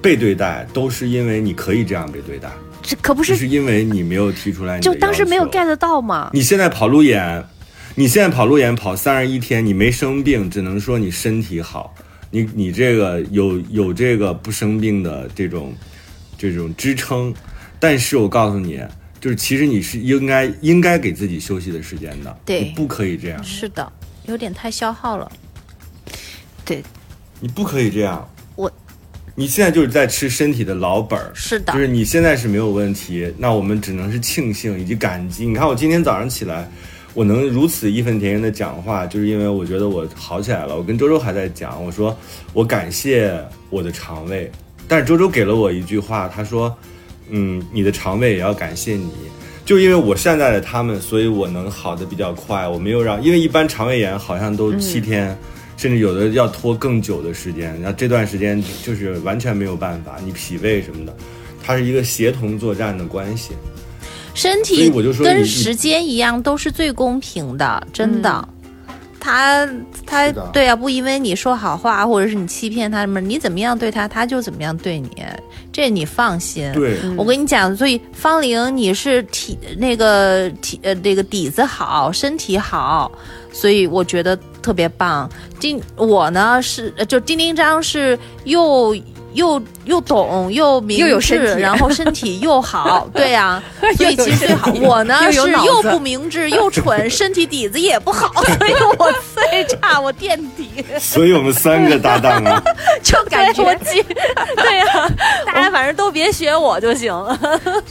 [0.00, 2.48] 被对待都是因为你可以这样被对待，
[2.82, 6.30] 这可不是，是因为你没有提出来，就当时没有 get 到嘛。
[6.32, 7.44] 你现在跑路演，
[7.94, 11.94] 你现在跑路演跑三十一天，你没生病，只能说你身体好。
[12.34, 15.72] 你你这个有有这个不生病的这种
[16.36, 17.32] 这种支撑，
[17.78, 18.82] 但是我告诉你，
[19.20, 23.92] 就是其实你是应该应该给自己休息的时间的，对，不可以这样，是的，
[24.26, 25.30] 有点太消耗了，
[26.64, 26.82] 对，
[27.38, 28.68] 你不可以这样，我，
[29.36, 35.46] 你现在就是在吃身体的老本儿，是的，就是你现在是没有问题，那我们只能是庆幸以及感激。
[35.46, 36.68] 你看我今天早上起来。
[37.14, 40.76] 我能如此义愤填膺的讲话，就是因为我觉得我好起来了。
[40.76, 42.16] 我跟周周还在讲，我说
[42.52, 43.32] 我感谢
[43.70, 44.50] 我的肠胃，
[44.88, 46.76] 但是周周给了我一句话，他说
[47.30, 49.12] ：“嗯，你的肠胃也要感谢你，
[49.64, 52.66] 就因为我善待了他们，所以我能好的比较快。
[52.66, 55.38] 我没有让，因为一般肠胃炎好像都七天，
[55.76, 57.80] 甚至有的要拖更久的时间。
[57.80, 61.16] 然后这段时间就是完全没有办法，你脾胃什么的，
[61.62, 63.52] 它是一个协同作战的关系。”
[64.34, 64.90] 身体
[65.22, 68.48] 跟时间一样，都是最公平的，真的。
[69.20, 69.66] 他
[70.04, 75.08] 他对啊，不因为你说好话，或者是你欺骗他什么，你怎么样对他，他就怎么样对你，
[75.72, 76.70] 这你放心。
[76.74, 83.10] 对，我跟你讲，所以方玲，你是体那个体呃那个底子好，身体好，
[83.50, 85.26] 所以我觉得特别棒。
[85.58, 88.94] 丁我呢是就丁丁章是又。
[89.34, 93.62] 又又懂又明智，然后身体又好， 对呀，
[93.96, 94.72] 所以其实最好。
[94.80, 100.68] 我呢是又不明智又蠢，身体底子也不好，所以我最差，我垫底。
[100.98, 102.62] 所以我们三个搭档啊，
[103.02, 105.10] 就感觉 对呀，
[105.46, 107.12] 大家反正都别学我就行。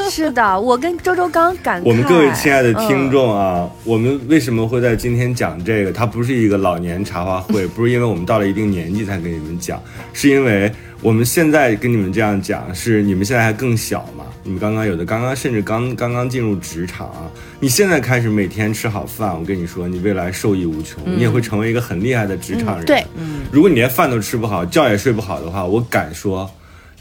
[0.10, 5.92] 是的，我跟周周刚感我们各位亲爱的听众啊，我们为什么会在今天讲这个？
[5.92, 9.82] 它不是一个老年茶话会，不是因为我们到了一定年纪才给你们讲，
[10.14, 10.72] 是因为。
[11.04, 14.24] 我们现在跟你们这样讲，是你们现在还更小嘛？
[14.42, 22.86] 你们刚刚有的刚刚甚至刚刚刚进入职场啊，你现在开始每天吃好饭，我跟你说，你未来受益无穷，你也会成为一个很厉害的职场人。
[22.86, 26.50] 对，嗯，如果你连饭都吃不好，觉也睡不好的话，我敢说，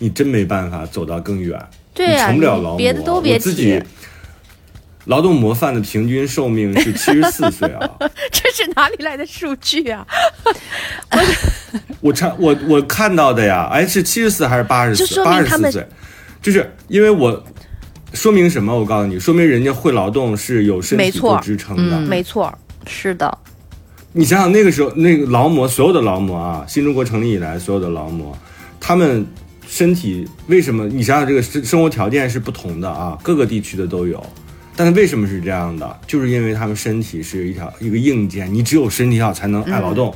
[0.01, 1.57] 你真没办法走到更远。
[1.95, 2.79] 对成不了劳模。
[2.79, 3.81] 别的都别提己。
[5.07, 7.91] 劳动模范的平均寿命是七十四岁啊！
[8.31, 10.07] 这是哪里来的数据啊？
[10.45, 11.19] 我
[12.13, 15.25] 查 我我看到的呀，哎，是七十四还是八十四？
[15.25, 15.87] 八十四岁，
[16.41, 17.43] 就是因为我
[18.13, 18.77] 说明什么？
[18.79, 21.99] 我告诉你，说明人家会劳动是有身体做支撑的。
[21.99, 22.53] 嗯没错，
[22.87, 23.39] 是的，
[24.13, 28.37] 你想想那个时候，那个劳模，所有的劳模啊，新中国成立以来，所有的劳模，
[28.81, 29.25] 他们
[29.67, 30.87] 身体为什么？
[30.87, 34.23] 你想想这个生生活条件是不同的啊，各个地区的都有。
[34.75, 35.99] 但是为什么是这样的？
[36.07, 40.15] 就是因为他们身体是一条一个硬件，你只有身体好才能爱劳动，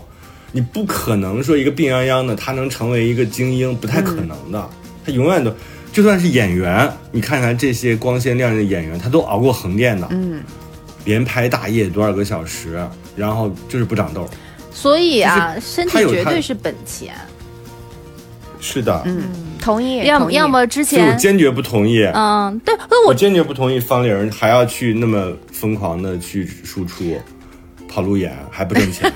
[0.52, 4.68] 你不可能说一个病殃殃的他能成为一个精英，不太可能的。
[5.04, 5.52] 他永远都，
[5.92, 10.42] 就算是演员，你看看这些光鲜亮丽的演员，他都熬过横店的，嗯，
[11.04, 12.85] 连拍大夜多少个小时，
[13.16, 14.28] 然后就是不长痘。
[14.72, 17.14] 所以啊，身体绝对是本钱。
[18.59, 19.22] 是的，嗯，
[19.61, 22.02] 同意，要么要么之前，坚决不同意。
[22.14, 27.16] 嗯，对，那我我坚决不同意方玲还要去那么疯狂的去输出，
[27.96, 29.11] 跑路演还不挣钱。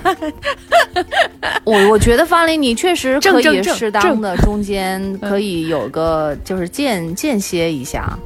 [1.65, 8.19] 我我觉得方林，你确实可以适当的中间可以有个就是间间歇一下，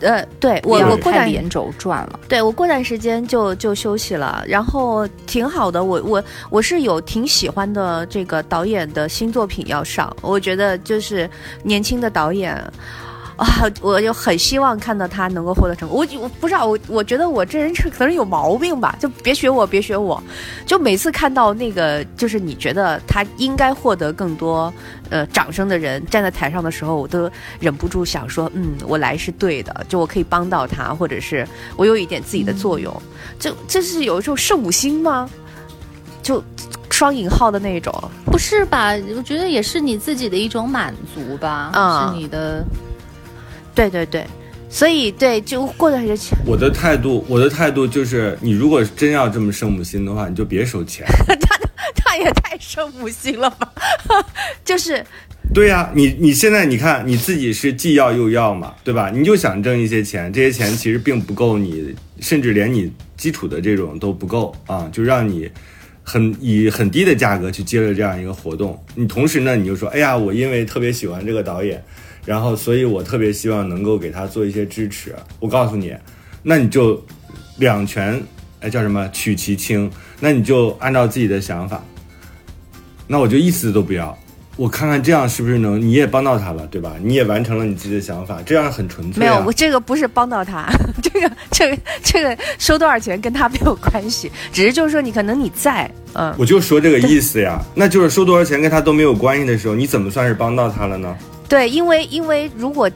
[0.00, 2.20] 呃，对我我过段太连轴转了。
[2.28, 5.82] 对我过段时间就就休息了，然后挺好的。
[5.82, 11.28] 我我我是有挺喜欢的这个导演的新作品要上，我觉得就是
[11.64, 12.62] 年轻的导演。
[13.38, 13.46] 啊，
[13.80, 15.96] 我就很希望看到他能够获得成功。
[15.96, 20.20] 我我不知道，我我觉得我这人是可能有毛病吧，就别学我，别学我。
[20.66, 24.74] 就每次看到那个，就是你觉得他应该获得更多
[25.08, 31.46] 呃掌声的人站在台上的时候，我都忍不住想说，嗯，我来是对的，就我可以帮到他，或者是
[31.76, 32.92] 我有一点自己的作用。
[33.38, 35.30] 这这是有一种圣母心吗？
[36.24, 36.42] 就
[36.90, 37.94] 双引号的那种。
[38.26, 38.94] 不是吧？
[39.16, 42.64] 我觉得也是你自己的一种满足吧，啊是你的。
[43.78, 44.24] 对对对，
[44.68, 51.06] 所以对，就过段时间，我的态度，我的态度就是，你如果真要这么圣母心的话，你就别收钱。
[51.38, 51.56] 他
[51.94, 53.72] 他也太圣母心了吧？
[54.64, 55.04] 就是
[55.54, 59.12] 对呀、你你现在你看你自己是既要又要嘛，对吧？
[59.14, 65.48] 你就想挣一些钱，这些钱其实并不够你，甚至连你基础的这种都不够啊，就让你
[66.02, 68.76] 很以很低的价格去接了这样一个活动。
[68.96, 71.80] 你同时呢，你就说，哎呀，我因为特别喜欢这个导演，
[72.24, 75.14] 然后所以我特别希望能够给他做一些支持。
[75.40, 75.94] 我告诉你，
[76.42, 77.02] 那你就
[77.58, 78.22] 两全，
[78.60, 81.82] 哎叫什么取其轻，那你就按照自己的想法，
[83.06, 84.16] 那我就一丝都不要。
[84.56, 86.96] 我看看这样是不是能，你也帮到他了，对吧？
[87.00, 89.30] 你也完成了你自己的想法，这样很纯粹、啊。
[89.30, 90.68] 没有，我这个不是帮到他，
[91.00, 101.16] 这个这个这个收多少钱跟他没有关系，只是就是说你可能你在，嗯，我就说这个意思呀，那就是收多少钱跟他都没有关系的时候，你怎么算是帮到他了呢？
[101.48, 102.90] 对，因为因为如果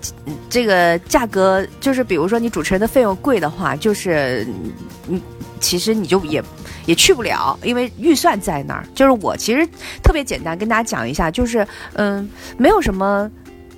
[0.50, 4.46] 这个价格就是比如说你主持人的费用贵的话，就是
[5.08, 5.20] 嗯，
[5.58, 6.42] 其实你就也
[6.84, 8.84] 也去不了，因为预算在那儿。
[8.94, 9.66] 就是我其实
[10.02, 13.30] 特别简单跟大家讲一下，就是嗯，没有什么。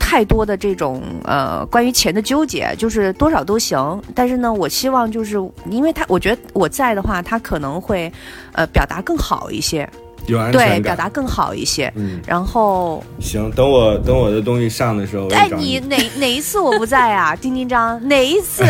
[0.07, 4.01] 太多的这种呃关于钱的纠结，就是多少都行。
[4.15, 5.37] 但是呢，我希望就是
[5.71, 8.13] 因为他，我觉得我在的话，他可能会
[8.53, 9.89] 呃表达更好一些，
[10.27, 10.83] 有安对，全感。
[10.83, 11.93] 表达更好一些。
[11.97, 17.35] 嗯，然后行，等我等我的东西上的时候，哎，你哪哪一次我不在啊？
[17.41, 18.65] 丁丁张哪一次？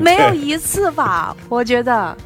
[0.00, 1.36] 没有一次吧？
[1.48, 2.16] 我觉得。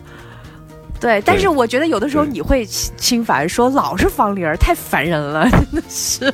[1.00, 6.30] 对，但是我觉得有的时候你会侵侵烦，说老是方玲儿太烦人了，真的是。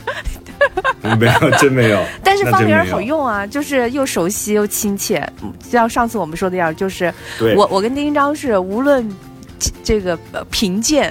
[1.21, 2.03] 没有，真没有。
[2.21, 9.09] 但是方玲儿好用啊，就是又熟悉又亲切，嗯就像上次我们说的一样，就是对，我我跟丁丁张是无论
[9.59, 11.11] 这这个呃贫贱，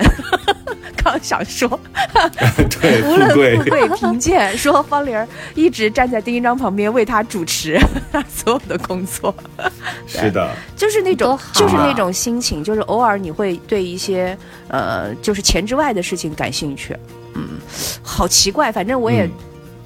[1.04, 1.80] 刚想说。
[2.82, 3.90] 对 无论富贵。
[3.98, 7.80] 贫贱，说方玲儿一直站在丁一张旁边为他主持
[8.12, 9.34] 他所有的工作，
[10.08, 11.42] 是的，就是那种啊。
[11.54, 16.96] 就是那种心情，就是偶尔你会对一些呃就是钱之外的事情感兴趣，
[17.34, 17.60] 嗯，
[18.02, 19.32] 好奇怪，反正我也、嗯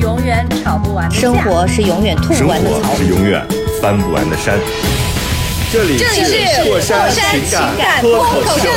[0.00, 2.94] 永远吵不完的架生活是永远吐生不完的草。
[2.96, 3.44] 是永远
[3.80, 4.58] 翻不完的山。
[5.72, 8.68] 这里这里是过山情情感脱脱口秀，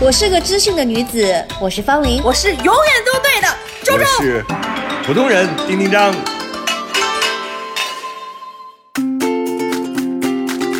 [0.00, 2.20] 我是个知性的女子，我是方玲。
[2.24, 2.74] 我是永远
[3.06, 3.48] 都对的
[3.82, 4.04] 周周。
[4.18, 4.44] 我是
[5.06, 6.14] 普通人丁丁张。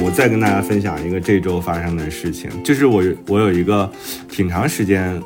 [0.04, 3.90] 我再跟大家分享一个这周发生的事情，就是我我有一个
[4.30, 5.22] 挺长时间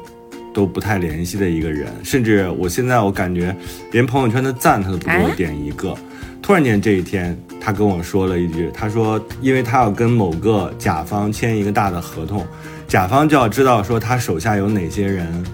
[0.56, 3.54] 都不太联系的一个人，甚至我现在我感觉
[3.92, 5.94] 连朋友圈的赞他都不给我点一个。
[6.40, 12.42] 突然间这一天，他跟我说了一句，他说因为他要跟某个甲方签一个大的合同，
[12.88, 15.44] 甲方就要知道说他手下有哪些人，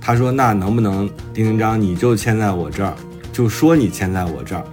[0.00, 2.94] 他说：“那能不能丁丁章你就签在我这儿，
[3.30, 4.64] 就说你签在我这儿，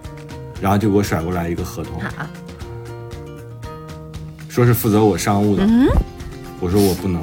[0.61, 2.01] 然后就给我甩过来一个合同，
[4.47, 5.67] 说是负责我商务的。
[6.61, 7.21] 我说我不能。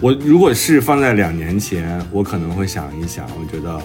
[0.00, 3.78] 我如果是放在两年前，我可能会想一想，我觉得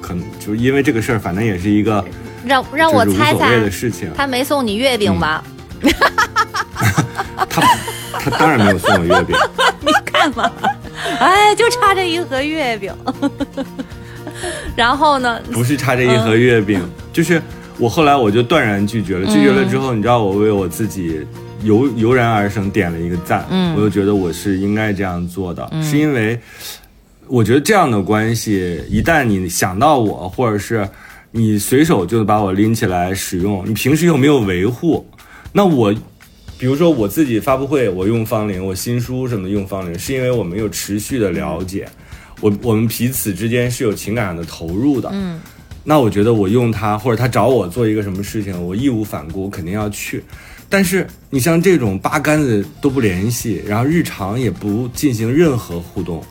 [0.00, 2.04] 可能就因为这个事儿，反正也是一个
[2.44, 4.10] 让让我无猜猜的，事情。
[4.16, 5.42] 他没送你月饼吧？
[7.48, 7.62] 他
[8.20, 9.36] 他当然没有送我月饼，
[9.80, 10.50] 你看嘛，
[11.18, 12.94] 哎，就差这一盒月饼。
[14.76, 15.40] 然后呢？
[15.52, 16.80] 不是差这一盒月饼，
[17.12, 17.42] 就是
[17.76, 19.26] 我后来我就断然拒绝了。
[19.26, 21.26] 拒绝了之后，你知道我为我自己
[21.62, 26.38] 油油然而生点了一个赞，嗯我就觉得我是应该这样做的，是因为
[27.26, 30.88] 我觉得这样的关系，一旦你想到我，或者是
[31.30, 35.06] 你随手就把我拎起来使用，你平时又没有维护，
[35.52, 35.94] 那我。
[36.58, 41.88] 比如说我自己发布会，我用方玲；我新书什么用方玲，是因为我们有持续的了解，
[42.42, 45.08] 我我们彼此之间是有情感上的投入的。
[45.10, 45.40] 嗯，
[45.82, 50.22] 那我觉得我用它，或者他找我做一个什么事情，我义无反顾，我肯定要去。
[50.72, 56.22] 但是你像这种八竿子都不联系，然后日常也不进行任何互动，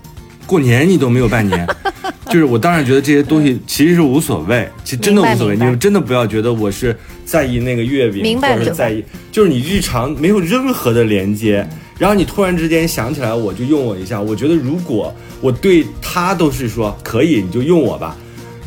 [0.48, 1.68] 过年你都没有拜年，
[2.32, 5.58] 就是我当然觉得这些东西其实是无所谓，其实真的无所谓。
[5.58, 11.68] 你们真的不要觉得我是在意那个月饼，明白或者是在意，就是你日常没有任何的连接，
[11.98, 14.22] 然后你突然之间想起来我就用我一下。
[14.22, 18.16] 我觉得如果我对他都是说可以，你就用我吧，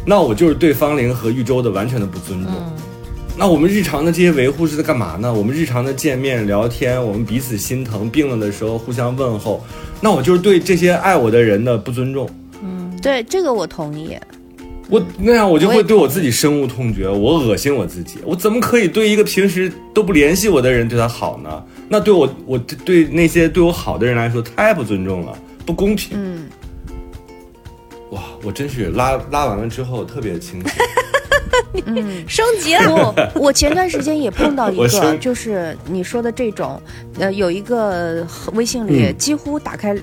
[0.04, 2.52] 那我就是对方玲和玉州的完全的不尊重。
[3.36, 5.32] 那我们日常的这些维护是在干嘛呢？
[5.32, 9.64] 我们日常的见面聊天，我们彼此心疼，病了的时候互相问候，
[10.00, 12.28] 那我就是对这些爱我的人的不尊重。
[12.62, 14.16] 嗯对这个我同意。
[14.88, 21.64] 我那样我就会对我自己深恶痛绝，我恶心我自己，我怎么可以对一个平时都不联系我的人对他好呢？
[21.88, 26.10] 那对我，我对那些对我好的人来说太不尊重了，不公平。
[26.12, 26.46] 嗯，
[28.10, 30.70] 哇，我真是拉拉完了之后特别清醒。
[32.28, 33.12] 升级了。
[33.34, 36.80] 不，我前段时间也碰到一个， 就是你说的这种，
[37.18, 39.16] 呃，有一个微信里嗯。
[39.18, 39.96] 几乎打开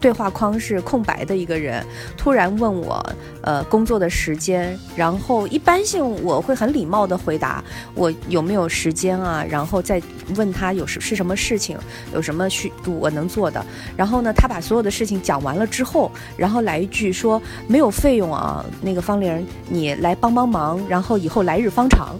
[0.00, 1.84] 对话框是空白的一个人，
[2.16, 3.04] 突然问我，
[3.42, 7.62] 呃，工作的时间，然后一般性我会很礼貌的回答
[7.94, 10.02] 我有没有时间啊，然后再
[10.36, 11.78] 问他有什是什么事情，
[12.12, 13.64] 有什么需我能做的，
[13.96, 22.18] 然后呢，他把所有的事情讲完了之后，然后来一句说没有费用啊，那个方玲你来帮帮忙，然后以后来日方长。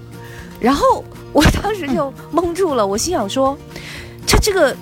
[0.59, 3.57] 然后我当时就蒙住了，我心想说，
[4.27, 4.77] 他这个。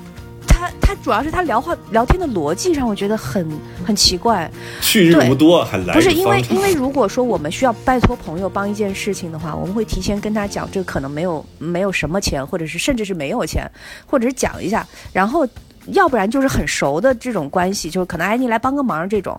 [0.46, 3.44] 他他主要是他聊话聊天的逻辑让我觉得很
[3.84, 4.48] 很奇怪，
[4.80, 13.68] 去日无多，还来不是因为因为如果说我们需要拜托朋友帮一件事情的话，我们会提前跟他讲，这个可能没有没有什么钱，或者是甚至是没有钱，
[14.06, 15.46] 或者是讲一下，然后
[15.86, 19.36] 要不然就是很熟的这种关系，就是可能哎你来帮个忙这种，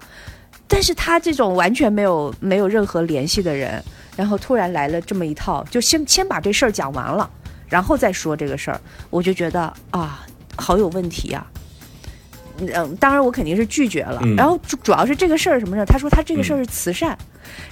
[0.68, 3.82] 但是他这种完全没有没有任何联系的人，
[4.16, 7.30] 然后突然来了这么一套，就先先把这事儿讲完了，
[7.70, 11.46] 然后再说这个事儿，我就觉得啊，好有问题呀、
[12.60, 14.20] 嗯，当然我肯定是拒绝了。
[14.24, 15.86] 嗯然后主主要是这个事儿什么呢？
[15.86, 17.18] 他说他这个事儿是慈善，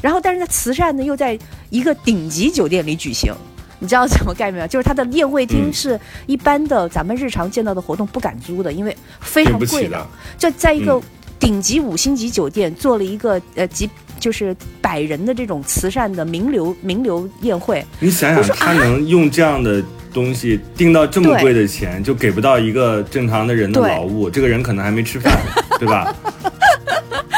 [0.01, 1.37] 然后但是他慈善呢又在
[1.69, 3.33] 一个顶级酒店里举行。
[3.79, 4.67] 你知道怎么概念吗？
[4.67, 10.07] 就是他的宴会厅嗯是一般的咱们日常见到的活动不敢租的，因为非常贵的。
[10.37, 11.01] 就在一个嗯
[11.43, 19.83] 顶级五星级酒店做了一个呃几就是百人的这种慈善的名流名流宴会，你想想，他能用这样的
[20.13, 25.37] 东西定到这么贵的钱，就给不到一个正常的人的劳务，这个人可能还没吃饭，
[25.77, 26.15] 对吧？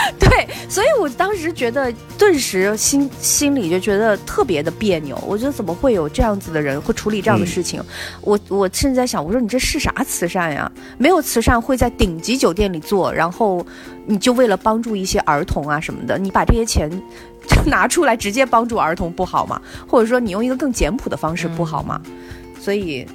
[0.75, 5.17] 对，所以我当时觉得，顿时心心里就觉得特别的别扭。
[5.25, 7.81] 我觉得怎么会有这样子的人会处理这样的事情？
[8.19, 10.69] 我我甚至在想，我说你这是啥慈善呀？
[10.97, 13.65] 没有慈善会在顶级酒店里做，然后
[14.05, 16.89] 你就为了帮助一些儿童啊什么的，你把这些钱
[17.47, 19.61] 就拿出来直接帮助儿童不好吗？
[19.87, 22.01] 或者说你用一个更简朴的方式不好吗？
[22.59, 23.07] 所以。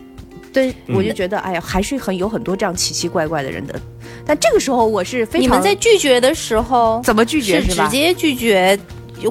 [0.52, 3.80] 对，嗯我就觉得，哎呀，还是很有很多这样奇奇怪怪的人的，
[4.26, 7.66] 但这个时候我是非常你们在拒绝的时候怎么拒绝吧？
[7.68, 8.78] 是直接拒绝，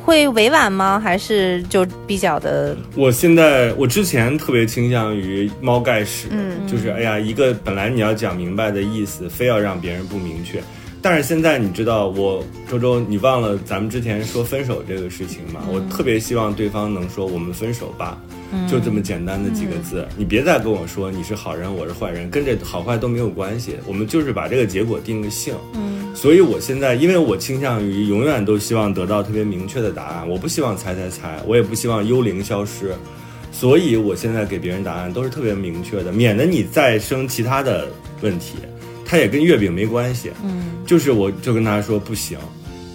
[0.03, 0.99] 会委婉吗？
[1.03, 2.75] 还是就比较的？
[2.95, 10.61] 我现在我之前特别倾向于猫盖屎，嗯就是哎呀，一个本来你要讲明白的意思，非要让别人不明确。
[11.01, 15.61] 但是现在你知道，我周周，你忘了咱们之前说分手这个事情吗？
[15.71, 18.17] 我特别希望对方能说我们分手吧，
[18.69, 20.05] 就这么简单的几个字。
[20.17, 23.75] 你别再跟我说你是好人，我是坏人，跟这好坏都没有关系。
[23.87, 25.53] 我们就是把这个结果定个性。
[25.73, 32.93] 嗯，所以我现在，因为我倾向于永远都希望得到特别明确的答案，我不希望猜猜猜，我也不希望幽灵消失。
[33.53, 37.87] 所以我现在给别人答案都是特别明确的，免得你再生其他的
[38.21, 38.55] 问题。
[39.09, 42.37] 它也跟月饼没关系，嗯，就是我就跟他说不行，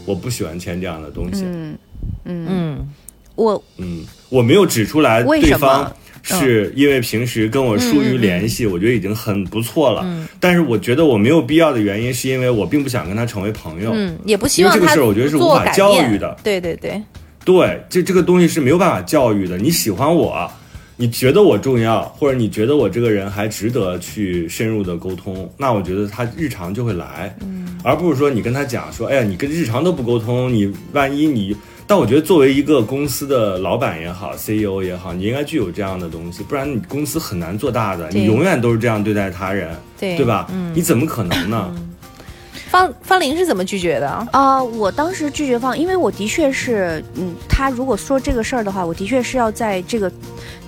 [0.05, 1.77] 我不喜欢签这样的东西，嗯
[2.25, 2.89] 嗯，嗯，
[3.35, 5.93] 我嗯，我没有指出来对方
[6.23, 10.07] 是因为平时跟我疏于联系，我觉得已经很不错了。
[10.39, 13.91] 但是我觉得我没有必要的原因，是因为我并不想跟他成为朋友。
[13.93, 16.39] 嗯，也不希望他因为这个事儿我觉得是无法教育的。
[16.45, 17.03] 对对对，
[17.45, 19.59] 对，这这个东西是没有办法教育的。
[19.59, 20.49] 你喜欢我，
[20.97, 31.57] 你觉得我重要，或者你觉得我这个人还值得去深入的沟通，那我觉得他日常就会来，嗯，而不是说你跟他讲说，哎呀，你跟日常都不沟通，你万一你。
[31.87, 38.09] 但我觉得，作为一个公司的老板也好，CEO 也好，你应该具有这样的东西，不然你公司很难做大的。
[38.11, 40.49] 你永远都是这样对待他人，对对吧？
[40.73, 41.77] 你怎么可能呢？
[42.71, 44.09] 方方玲是怎么拒绝的？
[44.33, 50.11] 啊、我当时拒绝方，因为我的确是，嗯，他如果说这个事儿的话，我的确是要在这个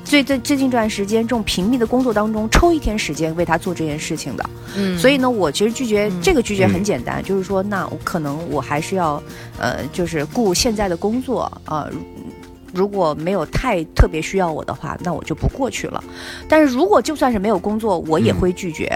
[0.07, 4.51] 最最最近这段时间这种频密的工作当中抽一天时间为他做这件事情的。
[4.77, 9.21] 嗯所以呢，我其实拒绝、这个拒绝很简单，就是说，那我可能我还是要，
[9.59, 11.91] 呃，就是顾现在的工作啊。
[11.91, 11.99] 如
[12.73, 16.05] 如果没有太特别需要我的话，那我就不过去了。
[16.47, 18.87] 但是如果就算是没有工作，我也会拒绝。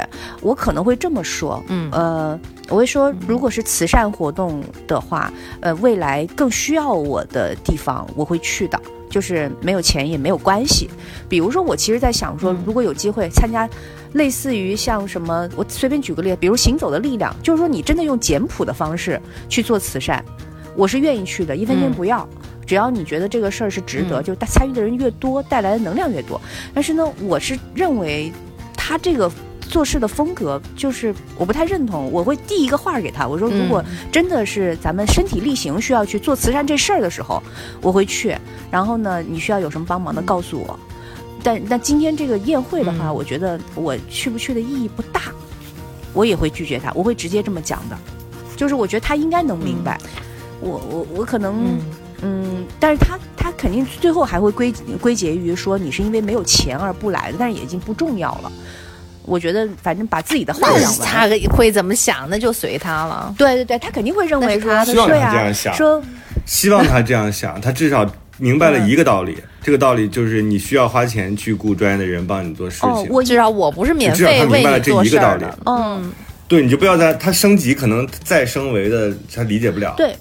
[0.42, 2.38] 我可能会这么说，嗯呃，
[2.68, 8.78] 我会说，如果是慈善活动的话，呃，未来更需要我的地方，我会去的。
[9.10, 10.88] 就是没有钱也没有关系。
[11.28, 13.68] 比如说，我其实在想说，如果有机会参加，
[14.14, 20.24] 类似于像什么，我随便举个例子，比如行走的力量，就是说你真的用简朴的方式去做慈善，
[20.74, 22.26] 我是愿意去的，一分钱不要。
[22.66, 26.40] 只要你觉得这个事儿是值得，就他参与的人越多，带来的能量越多。
[26.72, 28.32] 但是呢，我是认为
[28.76, 29.28] 他这个
[29.70, 32.10] 做事的风格就是我不太认同。
[32.10, 37.42] 我会递一个话给他，我说如果真的是咱们身体力行需要去做慈善这事儿的时候，
[37.80, 38.36] 我会去。
[38.70, 40.78] 然后呢，你需要有什么帮忙的，告诉我。
[41.42, 45.22] 但但今天这个宴会的话，我觉得我去不去的意义不大，
[46.12, 47.96] 我也会拒绝他，我会直接这么讲的。
[48.56, 49.98] 就是我觉得他应该能明白，
[50.60, 51.64] 我我我可能。
[51.64, 51.80] 嗯
[52.22, 58.52] 嗯，但是他他肯定最后还会归归结于说你是因为没有钱而不来的，但是也已经不重要了。
[59.22, 61.08] 我觉得反正把自己的话那讲完。
[61.08, 62.28] 他会怎么想？
[62.30, 63.34] 那就随他了。
[63.38, 66.02] 对对对，他肯定会认为说，那是希望他对啊这样想说
[66.46, 72.88] 希望他这样想， 他至少明白了一个道理，这个道理就是你需要花钱去雇专业的人帮你做事情。
[72.88, 75.58] 哦，我至少我不是免至少他费为明白了这你做一个道理事的。
[75.66, 76.12] 嗯，
[76.48, 79.94] 对，你就不要再他升级，可能再升维的他理解不了。
[79.96, 80.14] 对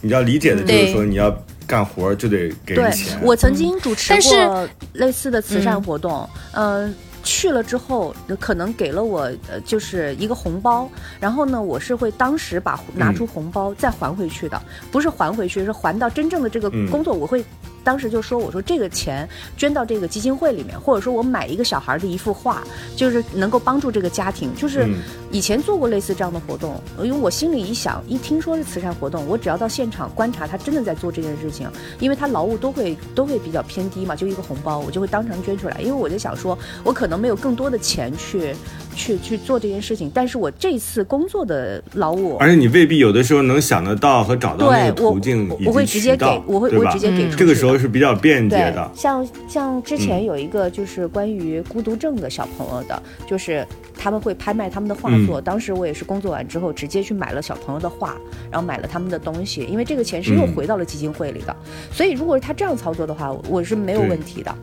[0.00, 1.34] 你要理解的就是说，你要
[1.66, 6.92] 干活就得给人对钱。，我曾经主持过类似的慈善活动，嗯。
[7.40, 10.86] 去了之后，可能给了我呃，就是一个红包，
[11.18, 14.60] 然后呢，我是会当时把拿出红包再还回去的，
[14.92, 16.86] 不是还回去，是还到真正的这个嗯。
[16.90, 17.42] 工作，我会
[17.82, 22.62] 当时就说，我说这个钱捐到这个基金会里面，或者说我买一个小孩的一幅画，
[22.96, 24.50] 就是能够帮助这个家庭。
[24.56, 24.94] 就是嗯
[25.30, 31.68] 以前做过类似这样的活动，因为我心里一想，一听说是慈善活动，我只要到现场观察他真的在做这件事情，
[32.00, 38.54] 因为他劳务都会都会比较偏低嘛，就一个红包，我就会当场捐出来，因为我就想说，我可能没有更多的钱去
[38.96, 42.36] 去去做这件事情，但是我这次工作的劳务。
[42.38, 47.36] 而且你未必有的时候能想得到和找到那个途径我我会直接给，我会我会直接给出。
[47.36, 48.90] 这个时候是比较便捷的，。
[48.94, 53.66] 像像之前嗯有一个就是关于孤独症的小朋友的，就是
[53.98, 55.40] 他们会拍卖他们的画作。
[55.40, 58.16] 嗯当时我也是工作完之后直接去买了小朋友的画，
[58.50, 61.56] 然后买了他们的东西，因为这个钱是又嗯回到了基金会里的。
[61.92, 64.54] 所以如果是他这样操作的话，我是没有问题的。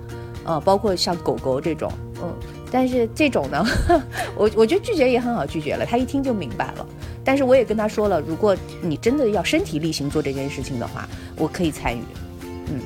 [0.46, 1.92] 呃，包括像狗狗这种，
[2.24, 2.34] 嗯，
[2.72, 3.66] 但是这种呢，
[4.38, 6.88] 我我觉得拒绝也很好拒绝了，他一听就明白了。
[7.22, 11.06] 但是我也跟他说了，如果你真的要身体力行做这件事情的话，
[11.36, 12.02] 我可以参与，
[12.72, 12.80] 嗯，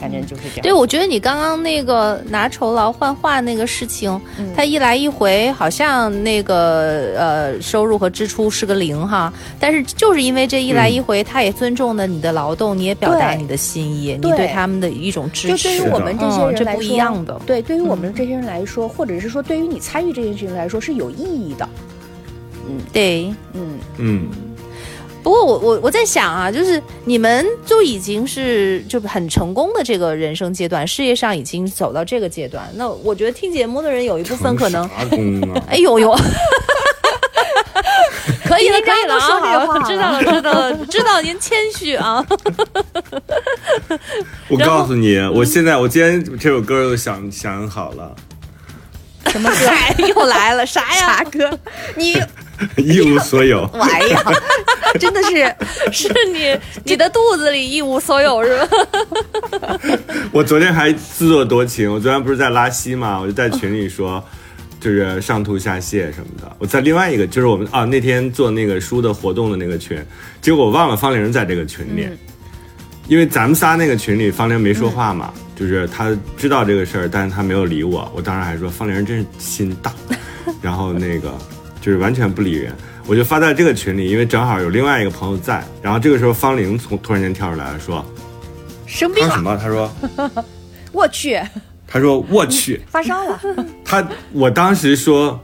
[0.00, 0.62] 反正就是这样。
[0.62, 15.68] 对，我觉得你刚刚那个拿酬劳换画那个事情，嗯它一来一回好像那个呃收入和支出是个零哈，但是就是因为这一来一回，他也尊重了你的劳动，你也表达对你的心意，你对对他们的一种支持就持。
[15.68, 17.40] 对于我们这些嗯这不人来说，一样的。
[17.46, 21.68] 对，对于我们这些人来说，或者是说对于你参与这件事情来说是有意义的。
[22.68, 23.34] 嗯对。
[23.54, 24.28] 嗯，嗯，
[25.22, 32.66] 不过我我我在想啊，就是你们就已经是就很成功的这个人生阶段，事业上已经走到这个阶段。
[32.74, 34.88] 那我觉得听节目的人有一部分可能？
[35.68, 36.10] 哎呦呦，
[38.44, 42.24] 可以了，可以了刚说这个话啊，知道了，知道了，知道您谦虚啊。
[44.48, 48.14] 我告诉你，我现在我今天这首歌又想想好了，
[49.26, 50.06] 什么歌？
[50.06, 51.18] 又来了，啥呀？
[51.18, 51.58] 啥歌，
[51.96, 52.14] 你
[52.76, 53.64] 一无所有。
[53.80, 54.22] 哎呀，
[54.98, 55.54] 真的是
[55.92, 59.78] 是你你的肚子里一无所有是吧？
[60.32, 64.22] 我昨天还自作多情，我昨天不是在拉稀嘛，我就在群里说，
[64.80, 66.56] 就是上吐下泻什么的。
[66.58, 70.02] 我在另外一个，就是我们啊那天做那个书的活动的那个群，
[70.40, 72.08] 结果我忘了方玲在这个群里，
[73.08, 78.10] 因为咱们仨那个群里方玲没说话嘛，就是她知道这个事儿，但是她没有理我。
[78.14, 79.92] 我当时还说方玲真是心大，
[80.60, 81.32] 然后那个
[81.80, 82.72] 就是完全不理人。
[83.06, 88.04] 我就发在这个群里，因为正好有另外一个朋友在，然后这个时候方玲从突然间跳出来了，说
[88.86, 90.24] 生病了，他说什么？
[90.24, 90.44] 他说？
[90.92, 91.40] 我去，
[91.86, 93.40] 他说我去， 发烧了，
[93.84, 95.38] 他我当时说，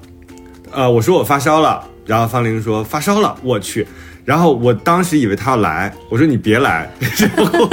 [0.72, 3.86] 呃，我说我发烧了，然后方玲说发烧了，我去，
[4.24, 6.90] 然后我当时以为他要来，我说你别来，
[7.28, 7.70] 然后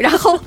[0.00, 0.38] 然后？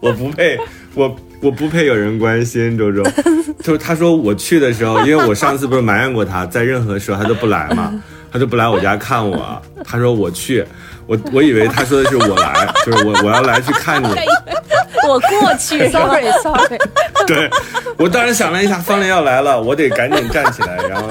[0.00, 0.58] 我不配，
[0.94, 3.02] 我我不配有人关心周周，
[3.64, 7.92] 就是他说我去的时候，因为我上次不是埋怨过他，在任何时候他都不来嘛，
[8.30, 10.64] 他都不来我家看我，他说我去，
[11.06, 14.06] 我我以为他说的是我来， 就是我我要来去看你，
[15.08, 16.78] 我过去，sorry sorry，
[17.26, 17.50] 对
[17.96, 21.08] 我当时想了一下，方林要来了，我得赶紧站起来，然后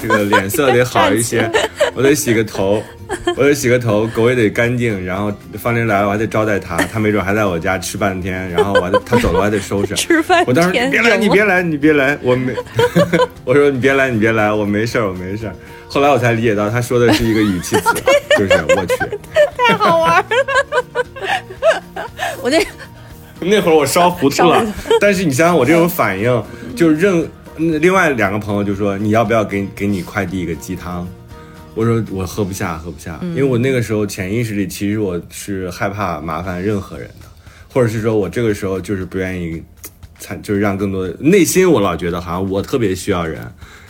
[0.00, 1.50] 这个脸色得好一些，
[1.94, 2.82] 我得洗个头，
[3.36, 9.94] 我得洗个头，狗也得干净，然后方林来了，我还得招待他，他没准还在我家吃半天，然后我还得他走了我还得收拾。
[9.94, 12.52] 吃饭我当时你别来，你别来，你别来，我没，
[13.44, 15.54] 我说你别来，你别来，我没事儿，我没事儿。
[15.88, 17.82] 后来我才理解到，他说的是一个语气词，
[18.38, 18.96] 就是我去。
[19.56, 20.26] 太好玩了。
[22.42, 22.64] 我那
[23.40, 24.64] 那会儿我烧糊涂了，
[25.00, 26.44] 但是你想想我这种反应，
[26.76, 31.06] 就是任嗯另外两个朋友就说你要不要给给你快递一个鸡汤？
[31.74, 37.26] 我说我喝不下，喝不下，因为我那个时候潜意识里其实我是害怕麻烦任何人的，
[37.72, 39.62] 或者是说我这个时候就是不愿意
[40.18, 43.40] 参，就是让更多的内心我老觉得好像我特别需要人，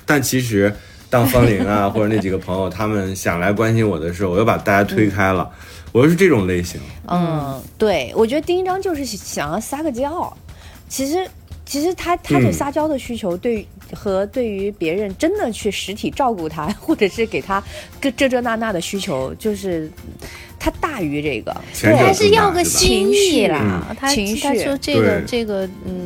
[0.05, 0.75] 但其实
[1.09, 5.51] 当方玲啊或者那几个朋友他们想来关心我的时候，我又把大家推开了，
[5.93, 6.81] 我又是这种类型。
[7.09, 10.37] 嗯，对，我觉得丁一章就是想要撒个娇，
[10.89, 11.29] 其实
[11.65, 13.67] 其实他他这嗯撒娇的需求对于。
[13.95, 17.63] 和对于别人真的去实体照顾他，或者是给他
[18.01, 19.89] 个这这那那的需求，就是
[20.59, 21.57] 他大于这个。
[21.81, 23.97] 对，他是要个心意啦。
[23.97, 26.06] 他情绪他说这个这个嗯，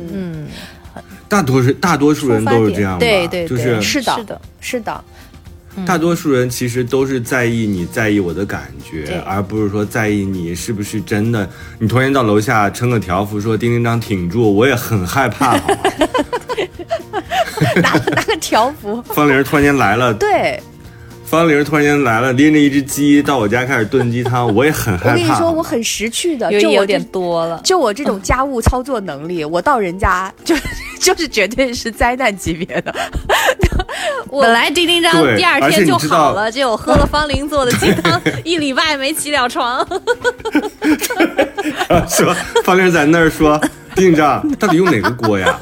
[1.31, 5.03] 大多数大多数人都是这样吧，对对对就是是的，是的，是的，
[5.85, 11.49] 大多数人其实都是在意你在意我的感对觉，而不是说在意你是不是真的。
[11.79, 15.77] 你突然间到楼下撑个条幅说丁丁张挺住，我也很害怕，好吗？
[17.81, 20.61] 拿 拿个条幅， 方玲突然间来了，对
[21.23, 25.11] 方玲突然间来了，拎着一只鸡到我家开始炖鸡汤，我也很害怕。
[25.11, 27.61] 我跟你说，我很识趣的，就我有点多了。
[27.63, 30.53] 就我这种家务操作能力，我到人家就
[31.01, 32.93] 就是绝对是灾难级别的。
[34.29, 39.85] 我本来丁丁张第二天就好了，结果喝了方玲做的鸡汤， 一礼拜没起了床。
[42.07, 42.33] 说
[42.63, 43.59] 方玲在那儿说，
[43.95, 45.57] 丁张到底用哪个锅呀？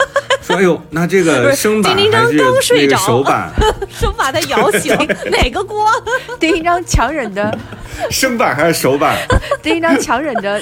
[0.50, 3.52] 说哎呦，那这个生板丁丁张还是那个刚睡着手板？
[3.89, 4.95] 说把他摇醒，
[5.30, 5.88] 哪个锅？
[6.39, 7.56] 丁一章强忍着，
[8.10, 9.16] 生板还是手板？
[9.62, 10.60] 丁一章强忍着，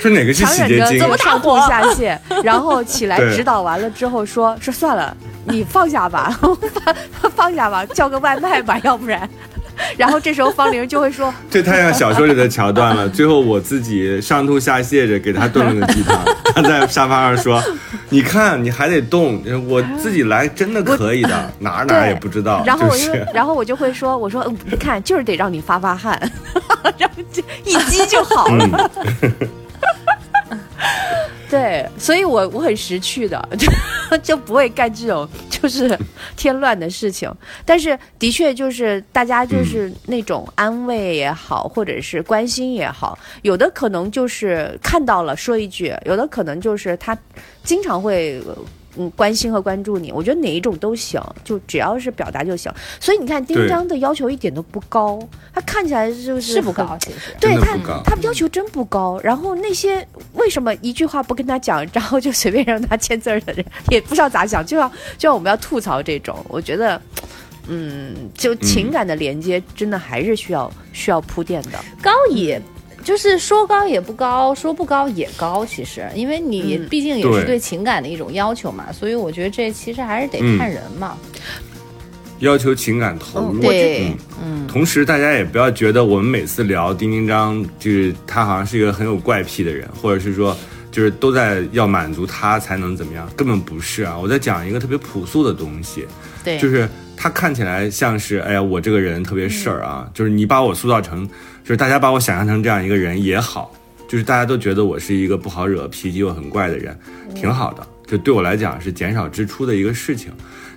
[0.00, 1.18] 说哪个是强忍着洗洁精？
[1.18, 6.38] 上吐下泻，然后起来对指导完了之后说说算了，你放下吧，
[7.20, 9.28] 放放下吧，叫个外卖吧，要不然。
[9.96, 13.08] 然后这时候方玲就会说，这太像小说里的桥段了。
[13.08, 16.18] 最后我自己上吐下泻着给他炖了个鸡汤，
[16.54, 17.62] 他在沙发上说
[18.08, 26.18] ：“你看，你还得动，我自己来真的可以的，哪儿哪儿也不知道。”然后我就就是，然后我就会说，我说嗯你看，就是得让你发发汗，
[26.98, 28.90] 然后就一激就好了。
[29.22, 29.32] 嗯，
[31.48, 35.96] 对，所以我我很识趣的，就 就不会干这种 就是
[36.36, 37.32] 添乱的事情。
[37.64, 47.16] 但是的确就是大家就是那种安慰也好，或者是关心也好，有的可能就是看到了说一句，有的可能就是他
[47.62, 48.42] 经常会。
[48.96, 52.72] 呃嗯，关心和关注你，我觉得哪一种都行，就只要是表达就行。
[53.00, 55.18] 所以你看，丁对章的要求一点都不高，
[55.52, 57.16] 他看起来就是是不高，其实。
[57.40, 59.20] 对他他要求真不高。
[59.22, 67.00] 然后那些为什么一句话不跟他讲，然后就随便让他签字儿的人，也不知道咋想，就要就要我们要吐槽这种，我觉得
[67.68, 71.78] 嗯，就情感的连接，真的还是需要需要铺垫的。
[72.00, 72.60] 高也。
[73.06, 75.64] 就是说高也不高，说不高也高。
[75.64, 81.16] 其实，因为你嗯毕竟也是对对情感的一种要求嘛，所以我觉得这其实还是得看人嘛。
[82.40, 83.60] 要求情感投入。
[83.60, 90.54] 对嗯，同时大家也不要觉得我们每次聊丁丁张，就是他好像是一个很有怪癖的人，或者是说
[90.90, 94.18] 就是都在要满足他才能怎么样，根本不是啊！
[94.18, 96.04] 我在讲一个特别朴素的东西，
[96.44, 101.26] 对，就是他看起来像是哎呀，我这个人特别事儿啊，就是你把我塑造成，
[101.66, 103.74] 就是大家把我想象成这样一个人也好，
[104.06, 106.96] 就是大家都觉得我是一个不好惹、脾气又很怪的人，
[107.34, 107.84] 挺好的。
[108.06, 110.30] 就对我来讲是减少支出的一个事情。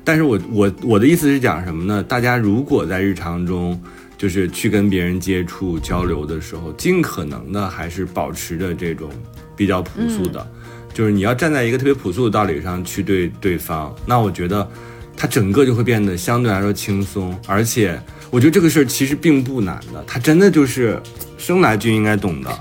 [0.03, 2.01] 但是我我我的意思是讲什么呢？
[2.01, 3.79] 大家如果在日常中，
[4.17, 9.11] 就是去跟别人接触交流的时候，尽可能的还是保持着这种
[9.55, 10.51] 比较朴素的，
[10.91, 14.67] 就是你要站在一个特别朴素的道理上去对对方，那我觉得
[15.15, 18.01] 他整个就会变得相对来说轻松，而且
[18.31, 21.01] 我觉得这个事儿其实并不难的，他真的就是
[21.37, 22.59] 生来就应该懂的。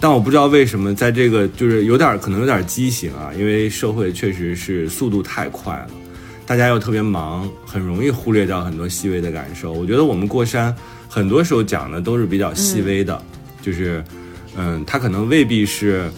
[0.00, 5.90] 但我不知道为什么在这个就是有点可能有点畸形啊，因为社会确实是速度太快了，
[6.46, 9.72] 大家又特别忙，很容易忽略掉很多细微的感受。
[9.72, 10.72] 我觉得我们过山
[11.08, 13.20] 很多时候讲的都是比较细微的，
[13.60, 14.04] 就是
[14.56, 16.08] 嗯，它可能未必是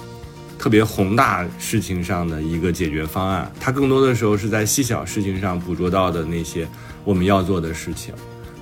[0.59, 6.69] 特别宏大事情上的一个解决方案，它更多的时候是在细小事情上捕捉到的那些
[7.03, 8.13] 我们要做的事情，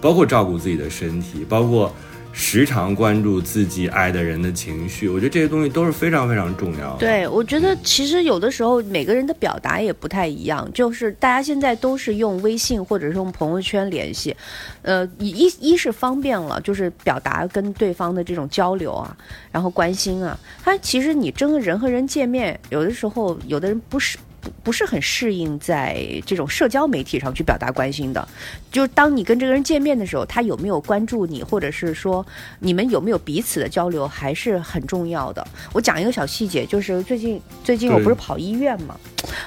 [0.00, 1.92] 包括照顾自己的身体，包括。
[2.30, 14.36] 时常关注自己爱的人的情绪，我觉得这些东西都是非常非常重要的。，对，我觉得其实有的时候每个人的表达也不太一样，就是大家现在都是用微信或者是用朋友圈联系，
[14.82, 19.16] 呃，一一是方便了，就是表达跟对方的这种交流啊，
[19.50, 20.38] 然后关心啊。
[20.62, 24.16] 他其实你真的人和人见面，有的时候有的人不是。
[24.62, 28.26] 不是很适应在这种社交媒体上去表达关心的，
[28.70, 32.24] 就是当你跟这个人见面的时候，他有没有关注你，或者是说
[32.60, 35.46] 你们有没有彼此的交流，还是很重要的。
[35.72, 38.96] 我讲一个小细节，就是最近最近我不是跑医院嘛，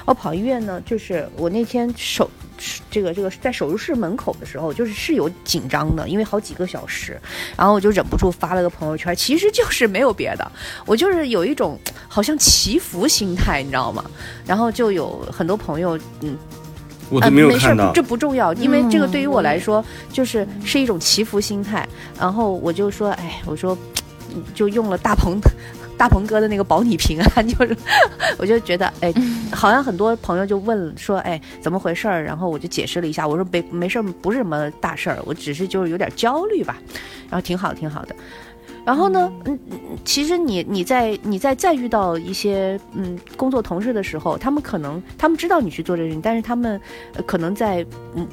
[0.04, 2.30] 我 跑医院呢，就是我那天手
[2.90, 7.20] 这个这个在手术室门口的时候，就是是有紧张的，因为好几个小时，
[7.56, 10.52] 然后我就忍不住发了个朋友圈，其实就是没有别的，
[10.86, 14.04] 我就是有一种好像祈福心态，你知道吗？
[14.46, 16.61] 然后就有很多朋友，嗯，呃，
[17.12, 21.86] 我都没事这不重要，因为这个对于我来嗯说，就是是一种祈福心态。
[22.18, 23.76] 然后我就说，哎，我说，
[24.34, 25.38] 嗯就用了大鹏。
[25.94, 27.76] 大鹏哥的那个保你平安， 就是，
[28.36, 29.12] 我就觉得，哎，
[29.52, 32.24] 好像很多朋友就问说，哎，怎么回事儿？
[32.24, 36.76] 然后我就解释了一下，我说没没事儿，不是什么大事儿，我只是就是有点焦虑吧，
[37.30, 38.16] 然后挺好，挺好的。
[38.84, 39.58] 然后呢，嗯，
[40.04, 46.80] 其实你你在你在再遇到一些嗯工作同事的时候，他们可能他们知道你去做这个事情，但是他们、
[47.24, 48.26] 可能在嗯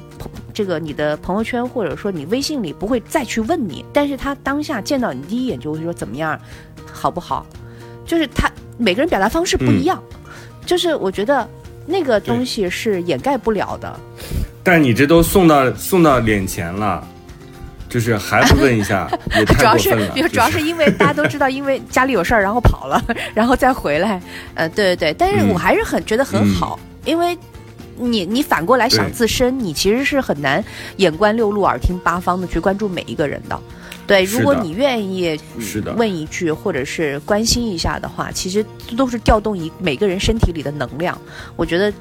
[0.52, 6.38] 这个你的朋友圈或者说你微信里不会再去问你，但是他当下见到你第一眼就会说怎么样，
[6.84, 7.46] 好不好？
[8.04, 10.02] 就是他每个人表达方式不一样，
[10.66, 11.48] 就是我觉得
[11.86, 14.00] 那个东西是掩盖不了的。
[14.64, 17.06] 但你这都送到送到脸前了，
[17.90, 20.28] 就是还不问一下， 也主要是太过分了。
[20.28, 24.22] 主要是因为大家都知道，因为家里有事儿，然后跑了，然后再回来。
[24.54, 27.36] 呃，对对对，但是嗯我还是很觉得很好，因为
[27.98, 30.64] 你你反过来想自身，你其实是很难
[30.96, 33.60] 眼观六路，耳听八方的去关注每一个人的。
[34.06, 38.64] 对，如果你愿意是的问一句或者是关心一下的话，其实
[38.96, 41.16] 都是调动一每个人身体里的能量。
[41.54, 41.92] 我觉得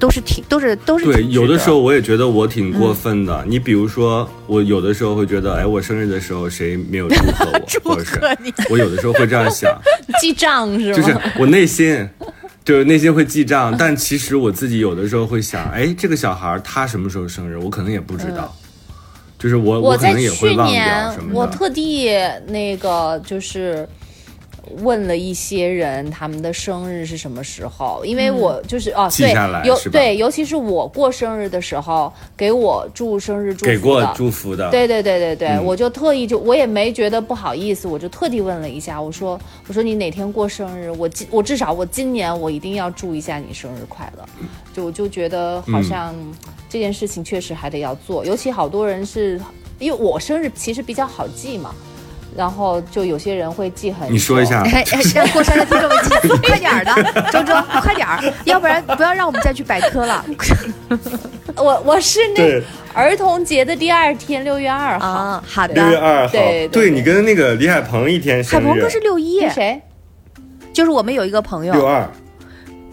[0.00, 3.44] 都是挺都是都是对，挺有的时候我也觉得我挺过分嗯的。
[3.46, 8.52] 你比如说，我有的时候会觉得，哎，我生日的时候谁没有祝贺我， 祝贺你。
[8.70, 9.70] 我有的时候会这样想，
[10.20, 10.96] 记账是吗？
[10.96, 12.08] 就是我内心。
[12.62, 18.54] 就是内心会记账，但其实我自己有的时候会想，哎，这个小孩他什么时候生日，我可能也不知道，
[19.38, 21.38] 就是我可我可能也会去忘掉年什么，的。
[21.40, 22.10] 我特地
[22.46, 23.88] 那个就是
[24.78, 29.32] 问了一些人他们的生日是什么时候，因为我就是、哦，对
[29.64, 35.64] 尤对，尤其是我过生日的时候给我祝生日祝福的，给过祝福的，对对对对对，嗯。
[35.64, 44.24] 我就特意就我也没觉得不好意思，我就特地问了一下，我说我说你哪天过生日，我今我至少我今年我一定要祝一下你生日快乐，
[44.72, 46.14] 就我就觉得好像
[46.68, 49.40] 这件事情确实还得要做，尤其好多人是
[49.78, 51.74] 因为我生日其实比较好记嘛。
[52.36, 60.24] 然后就有些人会记很，你说一下，哎哎，让过山的听众们记快点儿的，周周快点儿，要不然不要让我们再去百科了
[61.56, 62.62] 我我是那，
[62.94, 65.08] 儿童节的第二天，六月二号。
[65.08, 65.44] 啊！
[65.46, 69.80] 好六月的，二号，对对对你跟那个李海鹏一天生日，海鹏哥是六一，谁？
[70.72, 72.08] 就是我们有一个朋友，六二，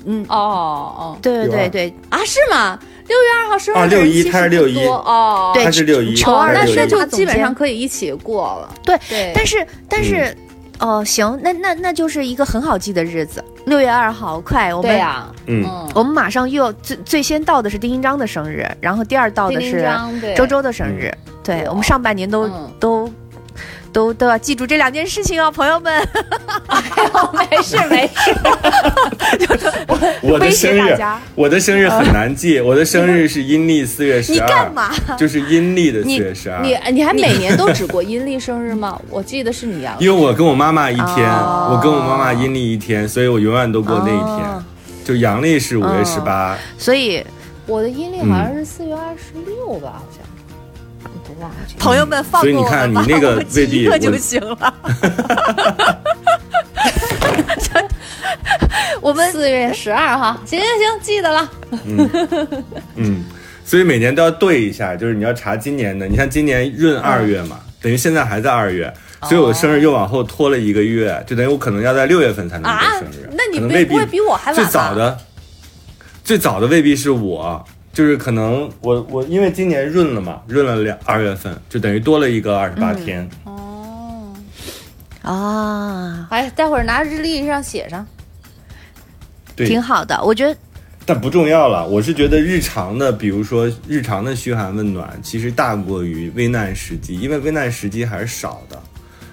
[0.06, 2.78] 嗯，哦哦对对对对，啊，是吗？
[3.08, 4.86] 六月二号生日啊的人六一其实不他是六一。
[4.86, 6.76] 多哦，对他是六一，二他是六一。
[6.76, 8.74] 那那就基本上可以一起过了。
[8.84, 8.98] 对。
[9.10, 10.36] 对，但是但是，
[10.80, 15.66] 哦，行，那那那就是一个很好记的日子，六月二号，快，我们、对呀，嗯。
[15.96, 19.88] 我们马上又要最最先到的是丁丁章的生日，然后第二到的是
[20.36, 21.12] 周周的生日，
[21.44, 21.70] 对哇。
[21.70, 22.72] 我们上半年都、嗯。
[22.80, 23.12] 都。
[23.92, 26.08] 都都要记住这两件事情哦，朋友们。
[27.50, 28.32] 没事没事，
[30.22, 34.92] 我的威生日胁大家，我的生日很难记，我的生日是阴历四月十你二，干嘛？
[35.18, 36.62] 就是阴历的四月十二。
[36.62, 39.00] 你你还每年都只过阴历生日吗？
[39.10, 44.48] 我记得是你啊，因为我跟我妈妈一天，哦我跟我妈妈阴历一天，所以我永远都过那一天。
[44.50, 44.64] 哦
[45.08, 47.26] 就阳历是五月十八，所以
[47.66, 50.04] 我的阴历好像是四月二十六吧，
[51.80, 54.74] 朋友们放过所以你我们吧，看你那个未必我一个就行了。
[59.02, 61.50] 我们四月十二号，行行行，记得了。
[62.96, 63.24] 嗯，
[63.64, 66.08] 所以每年都要对一下，就是你要查今年的。
[66.08, 73.30] 你看今年闰二月嘛，等于现在还在二月，所以我的生日又往后拖了一个月，就等于我可能要在六月份才能过啊生日。
[73.32, 75.18] 那你未必不不会比我还晚吧最早的，
[76.24, 77.66] 最早的未必是我。
[77.98, 83.28] 就是可能我我因为今年闰了嘛，闰了两二月份，就等于多了一个二十八天。
[83.44, 84.32] 哦，
[85.24, 88.06] 啊，哎，待会儿拿日历上写上。
[89.56, 90.56] 对，挺好的，我觉得
[91.08, 91.88] 但不重要了。
[91.88, 98.80] 我是觉得日常的，比如说日常的嘘寒问暖，其实大过于危难时机，因为危难时机还是少的，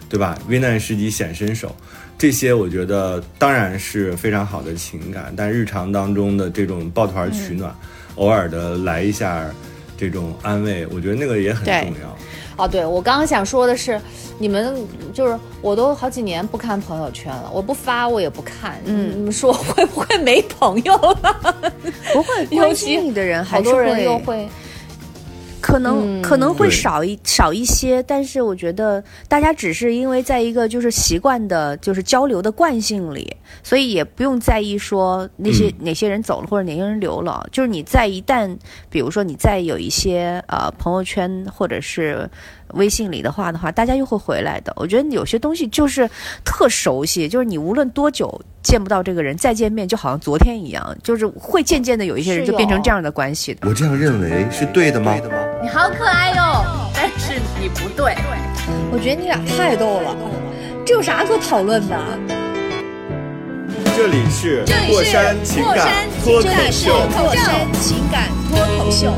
[0.09, 0.39] 对吧？
[0.49, 1.77] 危难时机显身手，
[2.17, 7.71] 这些我觉得当然是非常好的情感，但日常当中的这种抱团取暖，
[8.17, 9.51] 偶尔的来一下
[9.97, 12.17] 这种安慰，我觉得那个也很重要。
[12.57, 14.01] 哦，对，我刚刚想说的是，
[14.39, 14.77] 你们
[15.13, 18.81] 就是我都好几年不看朋友圈了，我不发我也不看。
[18.85, 21.73] 嗯你们说会不会没朋友了？
[22.13, 24.49] 不会 尤关其心你的人还是好多人会又会，
[25.65, 37.47] 可能、嗯可能会少一少一些，但是我觉得大家只是因为在一个就是习惯的，就是交流的惯性里，所以也不用在意说那些、嗯哪些人走了或者哪些人留了。
[37.51, 38.55] 就是你在一旦，
[38.91, 42.29] 比如说你在有一些呃朋友圈或者是
[42.75, 44.73] 微信里的话的话，大家又会回来的。
[44.77, 46.09] 我觉得有些东西就是
[46.45, 53.69] 特熟悉，就是你无论多久见不到这个人，再见面就好像昨天一样，就是会渐渐的有一些人就变成这样的关系的。
[53.69, 55.15] 我这样认为是对的吗？
[55.63, 58.17] 你好可爱哟，但是你不对。
[58.91, 60.17] 我觉得你俩太逗了，
[60.87, 61.97] 这有啥可讨论的？
[63.97, 66.93] 这里是过山情感脱口这里是秀。
[67.17, 69.13] 过山情感脱口秀。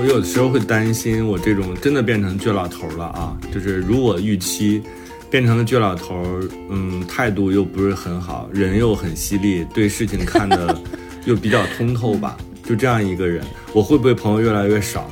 [0.00, 3.36] 我有的时候会担心，我这种真的变成倔老头了啊！
[3.52, 4.80] 就是如我预期，
[5.28, 6.22] 变成了倔老头，
[6.70, 10.78] 嗯，态度又不是很好，人又很犀利，对事情看的
[11.26, 15.10] 又比较通透吧，就这样一个人，我会不会朋友越来越少？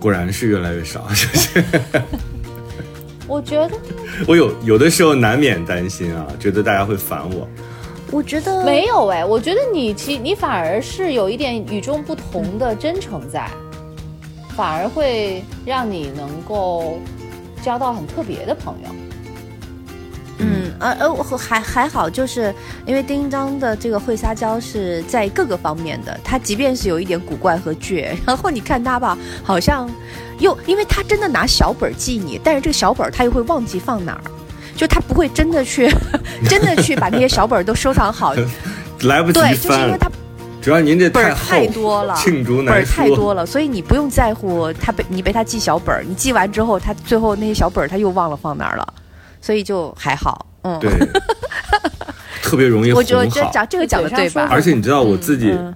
[0.00, 1.62] 果然是越来越少，就是
[3.28, 3.78] 我觉得
[4.26, 7.48] 我有有的时候难免担心啊，觉得大家会烦我。
[8.12, 13.48] 我觉得没有哎，我觉得你其你反而是有一点与众不同的真诚在，
[14.54, 16.98] 反而会让你能够
[17.62, 18.90] 交到很特别的朋友。
[20.38, 22.54] 嗯，呃呃，我还还好，就是
[22.84, 29.90] 因为丁张的这个会撒娇是在各个方面的，他即便是有一点古怪和倔，然后你看他吧，好像
[30.38, 34.20] 又因为他真的拿小本儿记你，但是这个小本儿他又会忘记放哪儿，
[34.76, 35.90] 就他不会真的去
[36.48, 38.34] 真的去把那些小本儿都收藏好，
[39.02, 40.10] 来不及对，就是因为，他
[40.60, 42.84] 主要您这本儿，太多了，罄竹本。
[42.84, 48.94] 太多了，所以你不用在乎他被你被他记小本儿，你记完之后，他最后那些小本儿他又忘了放哪儿了，
[49.40, 50.90] 所以就还好，嗯，对，
[52.42, 53.42] 特别容易我觉得这。
[53.52, 54.48] 讲这个讲的对吧？
[54.50, 55.74] 而且你知道我自己，嗯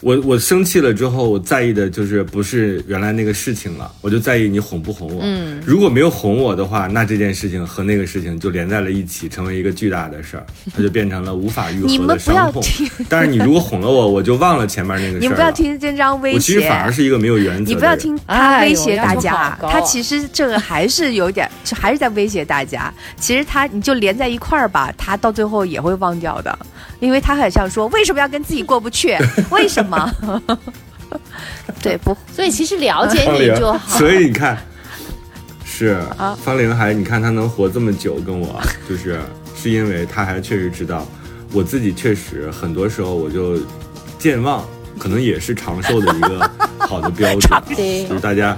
[0.00, 5.20] 我我生气了之后，我在意的就是不是原来那个事情了，我就在意你哄不哄我。
[5.22, 12.88] 嗯，如果没有哄我的话，那这件事情和那个事情就连在了一起，成为一个巨大的事儿，它就变成了无法愈合你们不要的伤痛听。
[13.08, 15.20] 但是你如果哄了我，我就忘了前面那个事儿。
[15.20, 17.66] 你们不要听这张威胁我其实胁，反而是一个没有原则的人。
[17.66, 22.92] 你不要听他威胁大家他其实这个还是有点，就还是在威胁大家。
[23.18, 26.58] 其实他你就连在一块儿吧，他到最后也会忘掉的，
[27.00, 29.16] 因为他很想说为什么要跟自己过不去？
[29.50, 30.14] 为什么？
[31.82, 33.98] 对，不，所以其实了解你就，好。
[33.98, 34.58] 所以你看，
[35.64, 39.18] 是啊方玲还你看她能活这么久，跟我就是
[39.56, 41.06] 是因为她还确实知道，
[41.52, 43.58] 我自己确实很多时候我就
[44.18, 44.64] 健忘，
[44.98, 47.62] 可能也是长寿的一个好的标准
[48.08, 48.56] 就是大家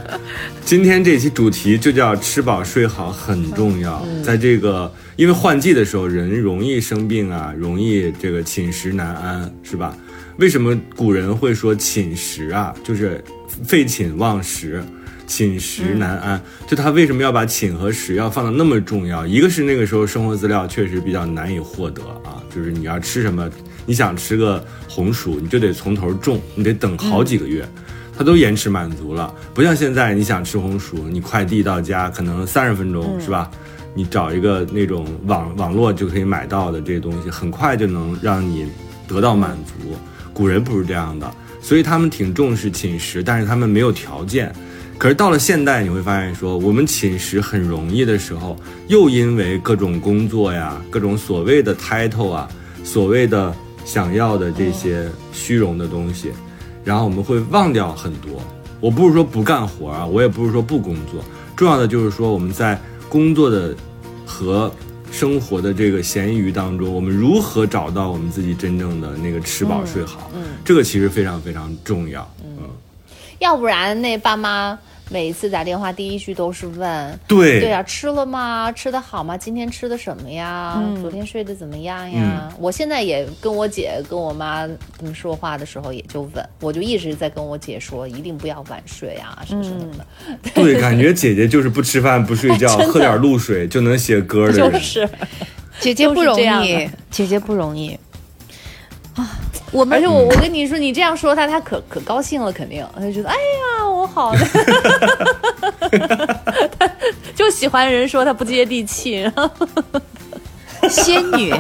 [0.65, 9.97] 今天这期主题就叫吃饱睡好很重要，在这个因为换季的时候，人容易生病啊，容易这个寝食难安，是吧？
[10.39, 12.75] 为什么古人会说寝食啊？
[12.83, 13.23] 就是
[13.65, 14.83] 废寝忘食。
[15.25, 19.27] 寝食难安，就他为什么要把寝和食要放的那么重要？
[19.27, 23.49] 一个是那个时候生活资料确实比较难以获得啊，就是你要吃什么，
[23.87, 27.67] 你想吃个红薯，你就得从头种，你得等好几个月，
[28.15, 29.33] 它都延迟满足了。
[29.55, 33.51] 不像现在，你想吃红薯，你快递到家可能三十分钟，是吧？
[33.95, 38.67] 你找一个那种网网络就可以买到的这些东西，很快就能让你
[39.07, 39.95] 得到满足。
[40.33, 41.31] 古人不是这样的，
[41.61, 44.51] 所以他们挺重视寝食，但是他们没有条件。
[44.99, 48.57] 可是到了现代，你会发现说，我们寝食很容易的时候，
[48.89, 52.49] 又因为各种工作呀、各种所谓的 title 啊、
[52.85, 53.53] 所谓的
[53.85, 56.31] 想要的这些虚荣的东西，
[56.85, 58.41] 然后我们会忘掉很多。
[58.81, 61.23] 我不是说不干活啊，我也不是说不工作，
[61.57, 62.81] 重要的就是说我们在
[63.13, 63.77] 工作的
[64.25, 64.73] 和
[65.11, 72.27] 生活的这个咸鱼当中，我们如何找到我们自己真正的那个吃饱睡好，嗯这个其实非常非常重要。
[72.43, 72.71] 嗯，
[73.39, 74.79] 要不然那爸妈
[75.13, 78.73] 每一次打电话第一句都是问，对对啊，吃了吗？
[78.73, 79.37] 吃的好吗？
[79.37, 80.83] 今天吃的什么呀？
[81.03, 82.51] 昨天睡得怎么样呀？
[82.59, 90.07] 我现在也跟我姐、跟我妈他们说话的时候，也就问，我就一直在跟我姐说，一定不要晚睡啊，什么什么的。
[90.55, 94.73] 对，感觉姐姐就是不吃饭不睡觉， 喝点露水就能写歌的人。
[94.73, 95.07] 就是，
[95.79, 97.99] 姐姐不容易，姐姐不容易
[99.15, 99.39] 啊。
[99.73, 103.72] 我们而且我我跟你说，你这样说他，他可可高兴了，肯定他就觉得，哎呀，
[104.03, 104.41] 我好的，
[107.37, 109.49] 就喜欢人说他不接地气，然后
[110.91, 111.55] 仙女，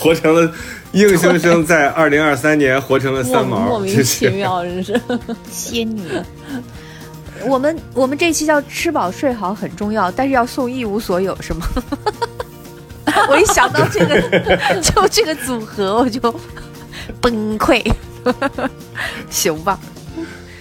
[0.00, 0.50] 活成了
[0.92, 4.98] 硬生生在二零二三年活成了三毛，莫莫名其妙，真是。
[5.50, 6.02] 仙女。
[7.44, 11.68] 我们我们这期叫吃饱睡好很重要，但是要送一无所有，是吗？
[13.28, 14.20] 我一想到这个，
[14.80, 16.18] 就这个组合我就
[17.20, 17.82] 崩溃。
[19.30, 19.78] 行吧，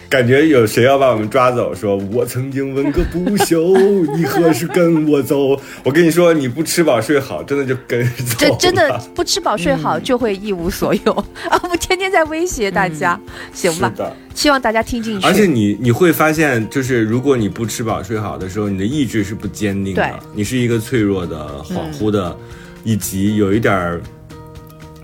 [0.09, 3.75] 感觉有谁要把我们抓走，说我曾经问个不休，
[4.17, 5.49] 你何时跟我走？
[5.83, 11.13] 我跟你说，你不吃饱睡好，真的就跟走这真的不吃饱睡好就会一无所有、
[11.47, 11.61] 啊！
[11.69, 13.19] 我天天在威胁大家，
[13.53, 13.93] 行吧。
[14.33, 15.27] 希望大家听进去。
[15.27, 22.35] 而且你你会发现，就是如果你不吃饱睡好的时候，你的意志是不坚定的，你是一个脆弱的、恍惚的，
[22.83, 24.01] 以及有一点儿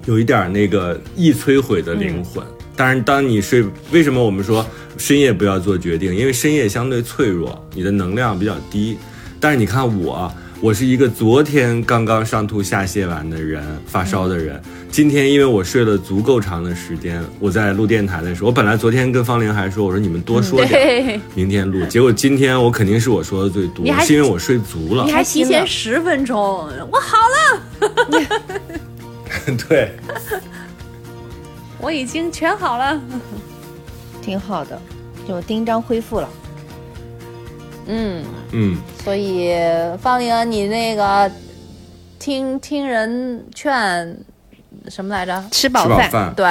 [0.06, 2.44] 有一点儿那个易摧毁的灵魂。
[2.76, 4.66] 当然，当你睡，为什么我们说
[4.98, 6.14] 深夜不要做决定？
[6.14, 8.98] 因为深夜相对脆弱，你的能量比较低。
[9.40, 14.62] 但是你看我，我是一个昨天刚刚上吐下泻完的人，发烧的人。
[14.92, 21.86] 今天因为我睡了足够长的时间，我在录电台的时候，我本来昨天跟方玲还说，我说你们多说点， 明天录。
[21.88, 25.12] 结果今天我肯定是我说的最多是因为我睡足了你。
[25.12, 26.38] 还提前十分钟，
[26.90, 28.30] 我好了，
[29.68, 29.92] 对，
[31.80, 33.00] 我已经全好了。
[34.22, 34.82] 挺好的，
[35.28, 36.30] 就丁章恢复了。
[37.88, 39.54] 嗯，嗯，所以
[40.02, 41.30] 方玲，你那个
[42.18, 44.18] 听听人劝
[44.90, 45.44] 什么来着？
[45.52, 46.46] 吃饱饭，饱饭，对，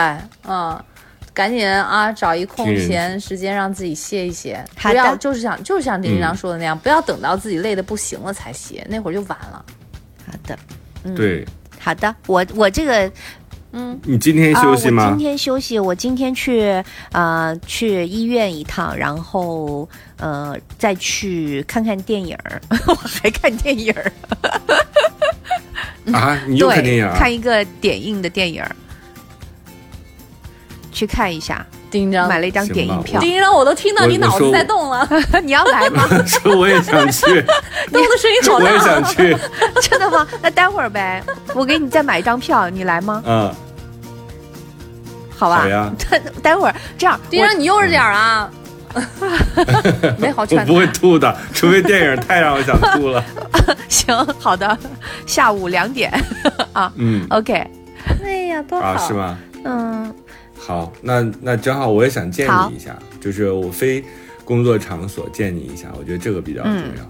[0.46, 0.84] 嗯，
[1.32, 9.64] 赶紧啊，找一空闲时间让自己歇一歇，不要就是想就是像丁嗯章说的那样，不要等到自己累的不行了才歇，那会儿就晚了。
[10.26, 10.56] 好的，
[11.02, 11.12] 嗯。
[11.16, 11.44] 对。
[11.80, 13.12] 好的，我我这个
[14.04, 15.18] 你今天休息吗今？
[15.18, 24.12] 天休息，我今天去呃去医院一趟，然后呃再去看看电影儿， 我还看电影儿，
[26.12, 27.16] 啊，你又对，看电影啊？
[27.18, 28.76] 看一个点映的电影儿，
[30.92, 33.20] 去看一下，丁张，买了一张点映票。
[33.20, 35.08] 丁张，我都听到你脑子在动了，
[35.42, 36.06] 你要来吗？
[36.26, 37.24] 说我也想去，
[37.90, 38.78] 动的声音好我也。
[38.78, 39.36] 想去，
[39.88, 40.26] 真的吗？
[40.42, 41.22] 那待会儿呗，
[41.54, 43.22] 我给你再买一张票，你来吗？
[43.26, 43.54] 啊，
[45.44, 45.60] 好吧。
[45.62, 45.92] 好呀，
[46.42, 48.50] 待会儿这样，丁章，你悠着点儿啊！
[50.18, 53.22] 没好我不会吐的，除非电影太让我想吐了。
[53.88, 54.78] 行，好的，
[55.26, 56.12] 下午两点
[56.72, 57.52] 啊嗯，，OK，
[58.24, 58.86] 哎呀，多好！
[58.86, 59.38] 啊，是吗？
[59.64, 60.14] 嗯，
[60.56, 64.04] 好，那那正好我也想见你一下，就是我非
[64.44, 67.04] 工作场所见你一下，我觉得这个比较重嗯要。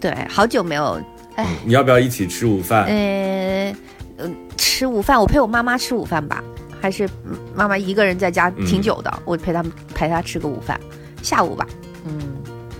[0.00, 1.00] 对，好久没有，
[1.36, 2.84] 嗯你要不要一起吃午饭？
[2.86, 3.76] 呃，
[4.18, 6.42] 呃吃午饭，我陪我妈妈吃午饭吧，
[6.86, 10.80] 还是嗯妈妈一个人在家挺久的，我陪他们陪他吃个午饭，
[11.20, 11.66] 下午吧。
[12.06, 12.35] 嗯，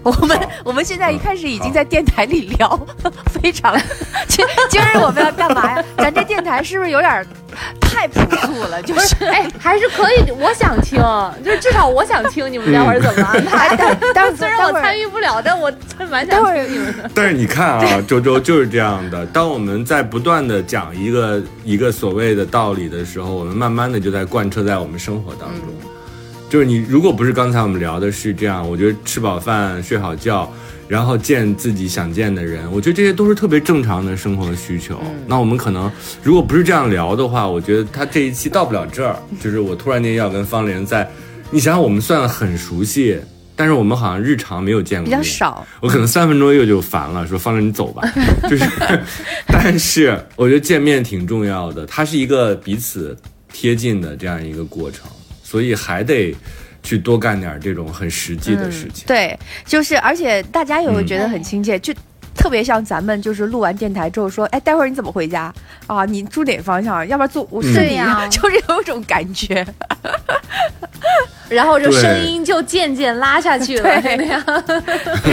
[0.07, 2.87] 我们我们现在一嗯开始已经在电台里聊，
[3.43, 3.77] 非常。
[4.29, 5.85] 今今儿我们要干嘛呀？
[5.99, 7.27] 咱这电台是不是有点
[7.81, 9.25] 太朴素了，就是。
[9.25, 11.01] 哎，还是可以，我想听，
[11.45, 13.77] 就是至少我想听你们待会儿怎么安排。
[14.15, 15.73] 待会儿虽然我参与不了，但我
[16.11, 17.11] 蛮想听你们的。
[17.15, 19.25] 但是你看啊，周周就是这样的。
[19.27, 25.96] 当我们在不断的讲一个一个所谓的道理的时候，我们慢慢的就在贯彻在我们生活当中。
[26.49, 30.51] 就是你如果不是刚才我们聊的是这样，我觉得吃饱饭、睡好觉，
[30.87, 35.01] 然后见自己想见的人，我觉得这些都是特别正常的生活需求。
[35.27, 35.91] 那我们可能
[36.23, 39.17] 如果不是这样聊的话，我觉得他这一期到不了这儿。
[39.41, 41.09] 就是我突然间要跟方玲在，
[41.51, 43.19] 你想想我们算很熟悉，
[43.57, 48.03] 但是我们好像日常没有见过比较面少，我可能三分钟又就烦了，说方玲你走吧，
[48.49, 48.65] 就是，
[49.49, 53.17] 但是我觉得见面挺重要的，它是一个彼此
[53.53, 55.11] 贴近的这样一个过程，
[55.47, 56.35] 所以还得
[56.83, 59.05] 去多干点这种很实际的事情。
[59.07, 61.95] 对，就是而且大家也会觉得很亲切，就
[62.35, 65.55] 特别像咱们就是录完电台之后说，哎，待会儿你怎么回家
[65.87, 66.05] 啊？
[66.05, 67.07] 你住哪方向？
[67.07, 67.97] 要不然坐我顺你，
[68.29, 69.65] 就是有一种感觉。
[71.49, 74.43] 然后这声音就渐渐拉下去了，对那样。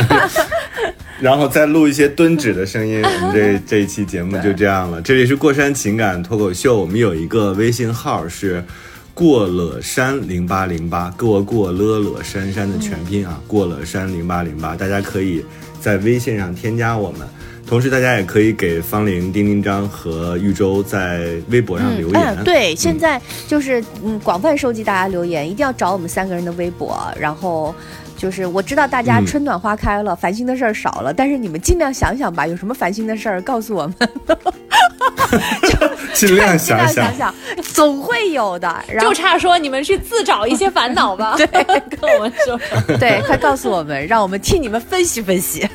[1.20, 5.02] 然后再录一些蹲纸的声音， 我们这这一期节目就这样了。
[5.02, 8.64] 这里是过山情感脱口秀，我们有一个微信号是。
[9.14, 15.46] 过了山零八零八，过过了了山山的全拼啊，过了山零八零八，大家可以
[15.80, 17.28] 在微信上添加我们，
[17.68, 22.36] 同时大家也可以给方玲、丁丁张和玉州在微博上留言。
[22.38, 27.74] 嗯，对，现在就是嗯，广泛收集大家留言，一定要找我们三个人的微博，然后。
[28.24, 34.10] 就是我知道大家嗯春暖花开了，烦心的事儿少了，但是你们尽量想想吧，有什么烦心的事儿告诉我们，
[36.16, 37.36] 尽量尽量想想想，想，
[37.74, 38.82] 总会有的。
[38.88, 41.36] 然后就差说你们去自找一些烦恼吧。
[41.36, 41.48] 对，
[42.00, 42.96] 跟我们说说。
[42.98, 45.68] 对，快告诉我们，让我们替你们分析分析。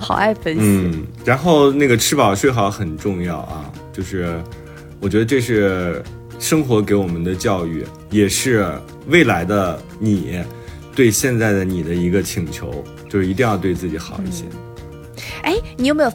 [0.00, 4.42] 好爱分析，嗯，然后那个吃饱睡好很重要啊，就是
[5.00, 6.02] 我觉得这是
[6.38, 8.66] 生活给我们的教育，也是
[9.06, 10.42] 未来的你
[10.94, 12.72] 对现在的你的一个请求，
[13.08, 14.44] 就是一定要对自己好一些。
[15.42, 16.12] 哎，你有没有？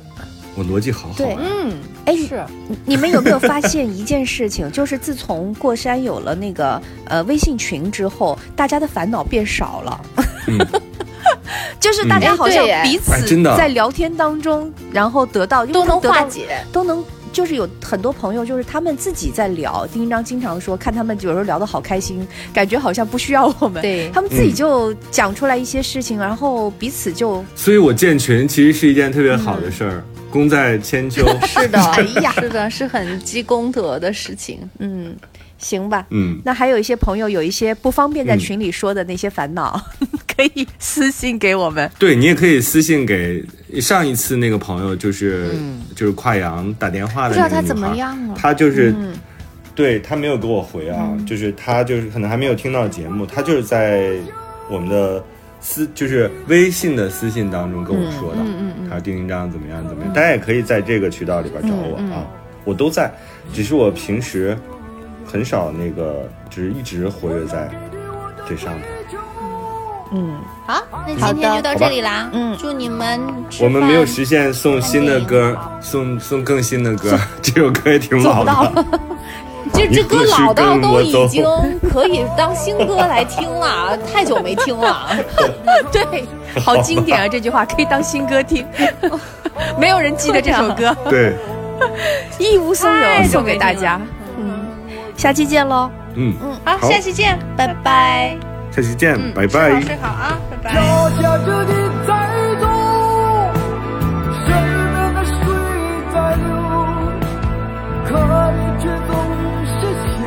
[0.55, 1.73] 我逻辑好好对啊，嗯，
[2.05, 2.43] 哎，是
[2.85, 4.69] 你们有没有发现一件事情？
[4.71, 10.01] 就是自从过山有了那个呃微信群之后，大家的烦恼变少了。
[10.47, 10.57] 嗯
[11.79, 16.57] 就是大家嗯好像彼此在聊天当中，然后得到都能化解。
[16.73, 17.03] 都能。
[17.31, 19.87] 就是有很多朋友，就是他们自己在聊。
[19.93, 23.81] 丁一章经常说，看他们有时候聊得好开心，感觉好像不需要我们。
[23.81, 31.25] 对他们自己嗯就讲出来一些事情，然后彼此就所以我建群其实是一件特别好的事儿，功在千秋。
[31.47, 34.59] 是的， 哎呀是的，是很积功德的事情。
[34.79, 35.15] 嗯，
[35.59, 36.07] 行吧。
[36.09, 38.39] 嗯，那还有一些朋友有一些不方便在嗯。
[38.39, 39.79] 群里说的那些烦恼，
[40.35, 41.89] 可以私信给我们。
[41.99, 43.43] 对你也可以私信给
[43.79, 45.51] 上一次那个朋友，就是、
[45.95, 48.35] 就是跨洋打电话的那个不知道他怎么样了。
[48.35, 48.95] 他就是，
[49.75, 54.13] 对他没有给我回啊，就是他就是可能还没有听到节目，他就是在
[54.69, 55.21] 我们的
[55.59, 58.39] 私就是微信的私信当中跟我说的，
[58.89, 62.25] 他说丁丁章怎么样怎么样，大家也可以在这个渠道里边找我啊，
[62.63, 63.11] 我都在，
[63.53, 64.57] 只是我平时
[65.31, 67.69] 很少那个，就是一直活跃在
[68.47, 68.87] 这上头。
[70.11, 72.29] 嗯，好，那今天就到这里啦。
[72.33, 73.21] 嗯祝你们
[73.61, 78.85] 我们没有实现送新的歌，送送更新的歌， 这首歌也挺老的。
[79.71, 81.45] 这这歌老到都已经
[81.93, 85.11] 可以当新歌来听了， 太久没听了。
[85.91, 86.25] 对，
[86.59, 87.27] 好经典啊！
[87.27, 88.65] 这句话可以当新歌听，
[89.77, 91.35] 没有人记得这首歌，对，
[92.39, 94.01] 一无所有送给大家。
[95.19, 95.91] 嗯，下期见喽。
[96.15, 98.37] 嗯，嗯，好下期见，拜拜。
[98.71, 99.81] 下期见，拜拜。
[99.81, 100.73] 睡好啊，拜拜。
[100.73, 101.73] 脚下着你
[102.07, 102.09] 在
[102.61, 102.63] 走，
[104.45, 105.35] 身边的水
[106.13, 106.47] 在流，
[108.05, 108.09] 可
[108.55, 109.11] 你却总
[109.67, 110.17] 是笑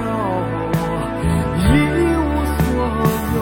[0.69, 0.77] 我
[1.57, 1.73] 一
[2.21, 2.61] 无所
[3.33, 3.41] 有。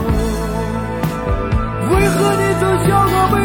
[1.90, 3.36] 为何你总像个背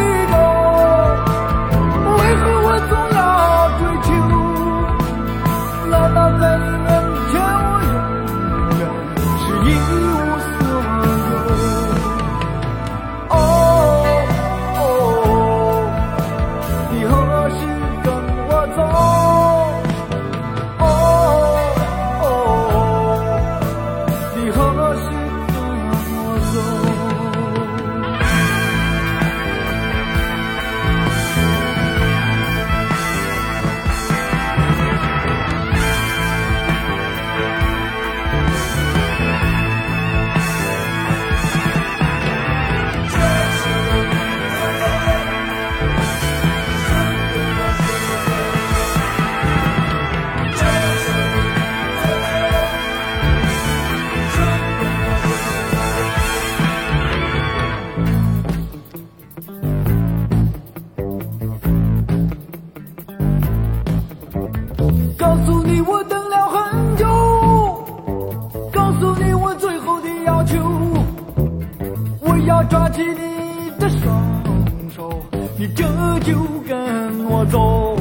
[72.95, 74.41] 起你的双
[74.89, 75.21] 手，
[75.57, 75.83] 你这
[76.21, 77.97] 就跟我走。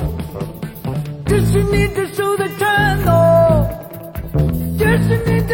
[1.26, 3.10] 这是你的手在颤抖，
[4.78, 5.53] 这是你的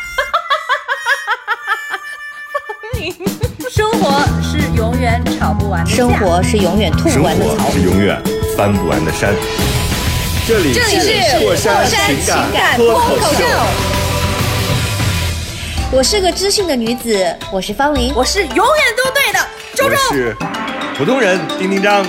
[5.51, 7.71] 远吵不完的生活是永远吐生不完的草。
[7.71, 8.21] 是永远
[8.55, 9.33] 翻不完的山。
[10.47, 13.43] 这里是过山情情感感脱口口秀
[15.91, 18.13] 我是个知性的女子，我是方玲。
[18.15, 18.65] 我是永远
[18.95, 19.39] 都对的，
[19.75, 19.95] 周周。
[20.09, 20.37] 我是
[20.97, 22.05] 普通人丁丁张。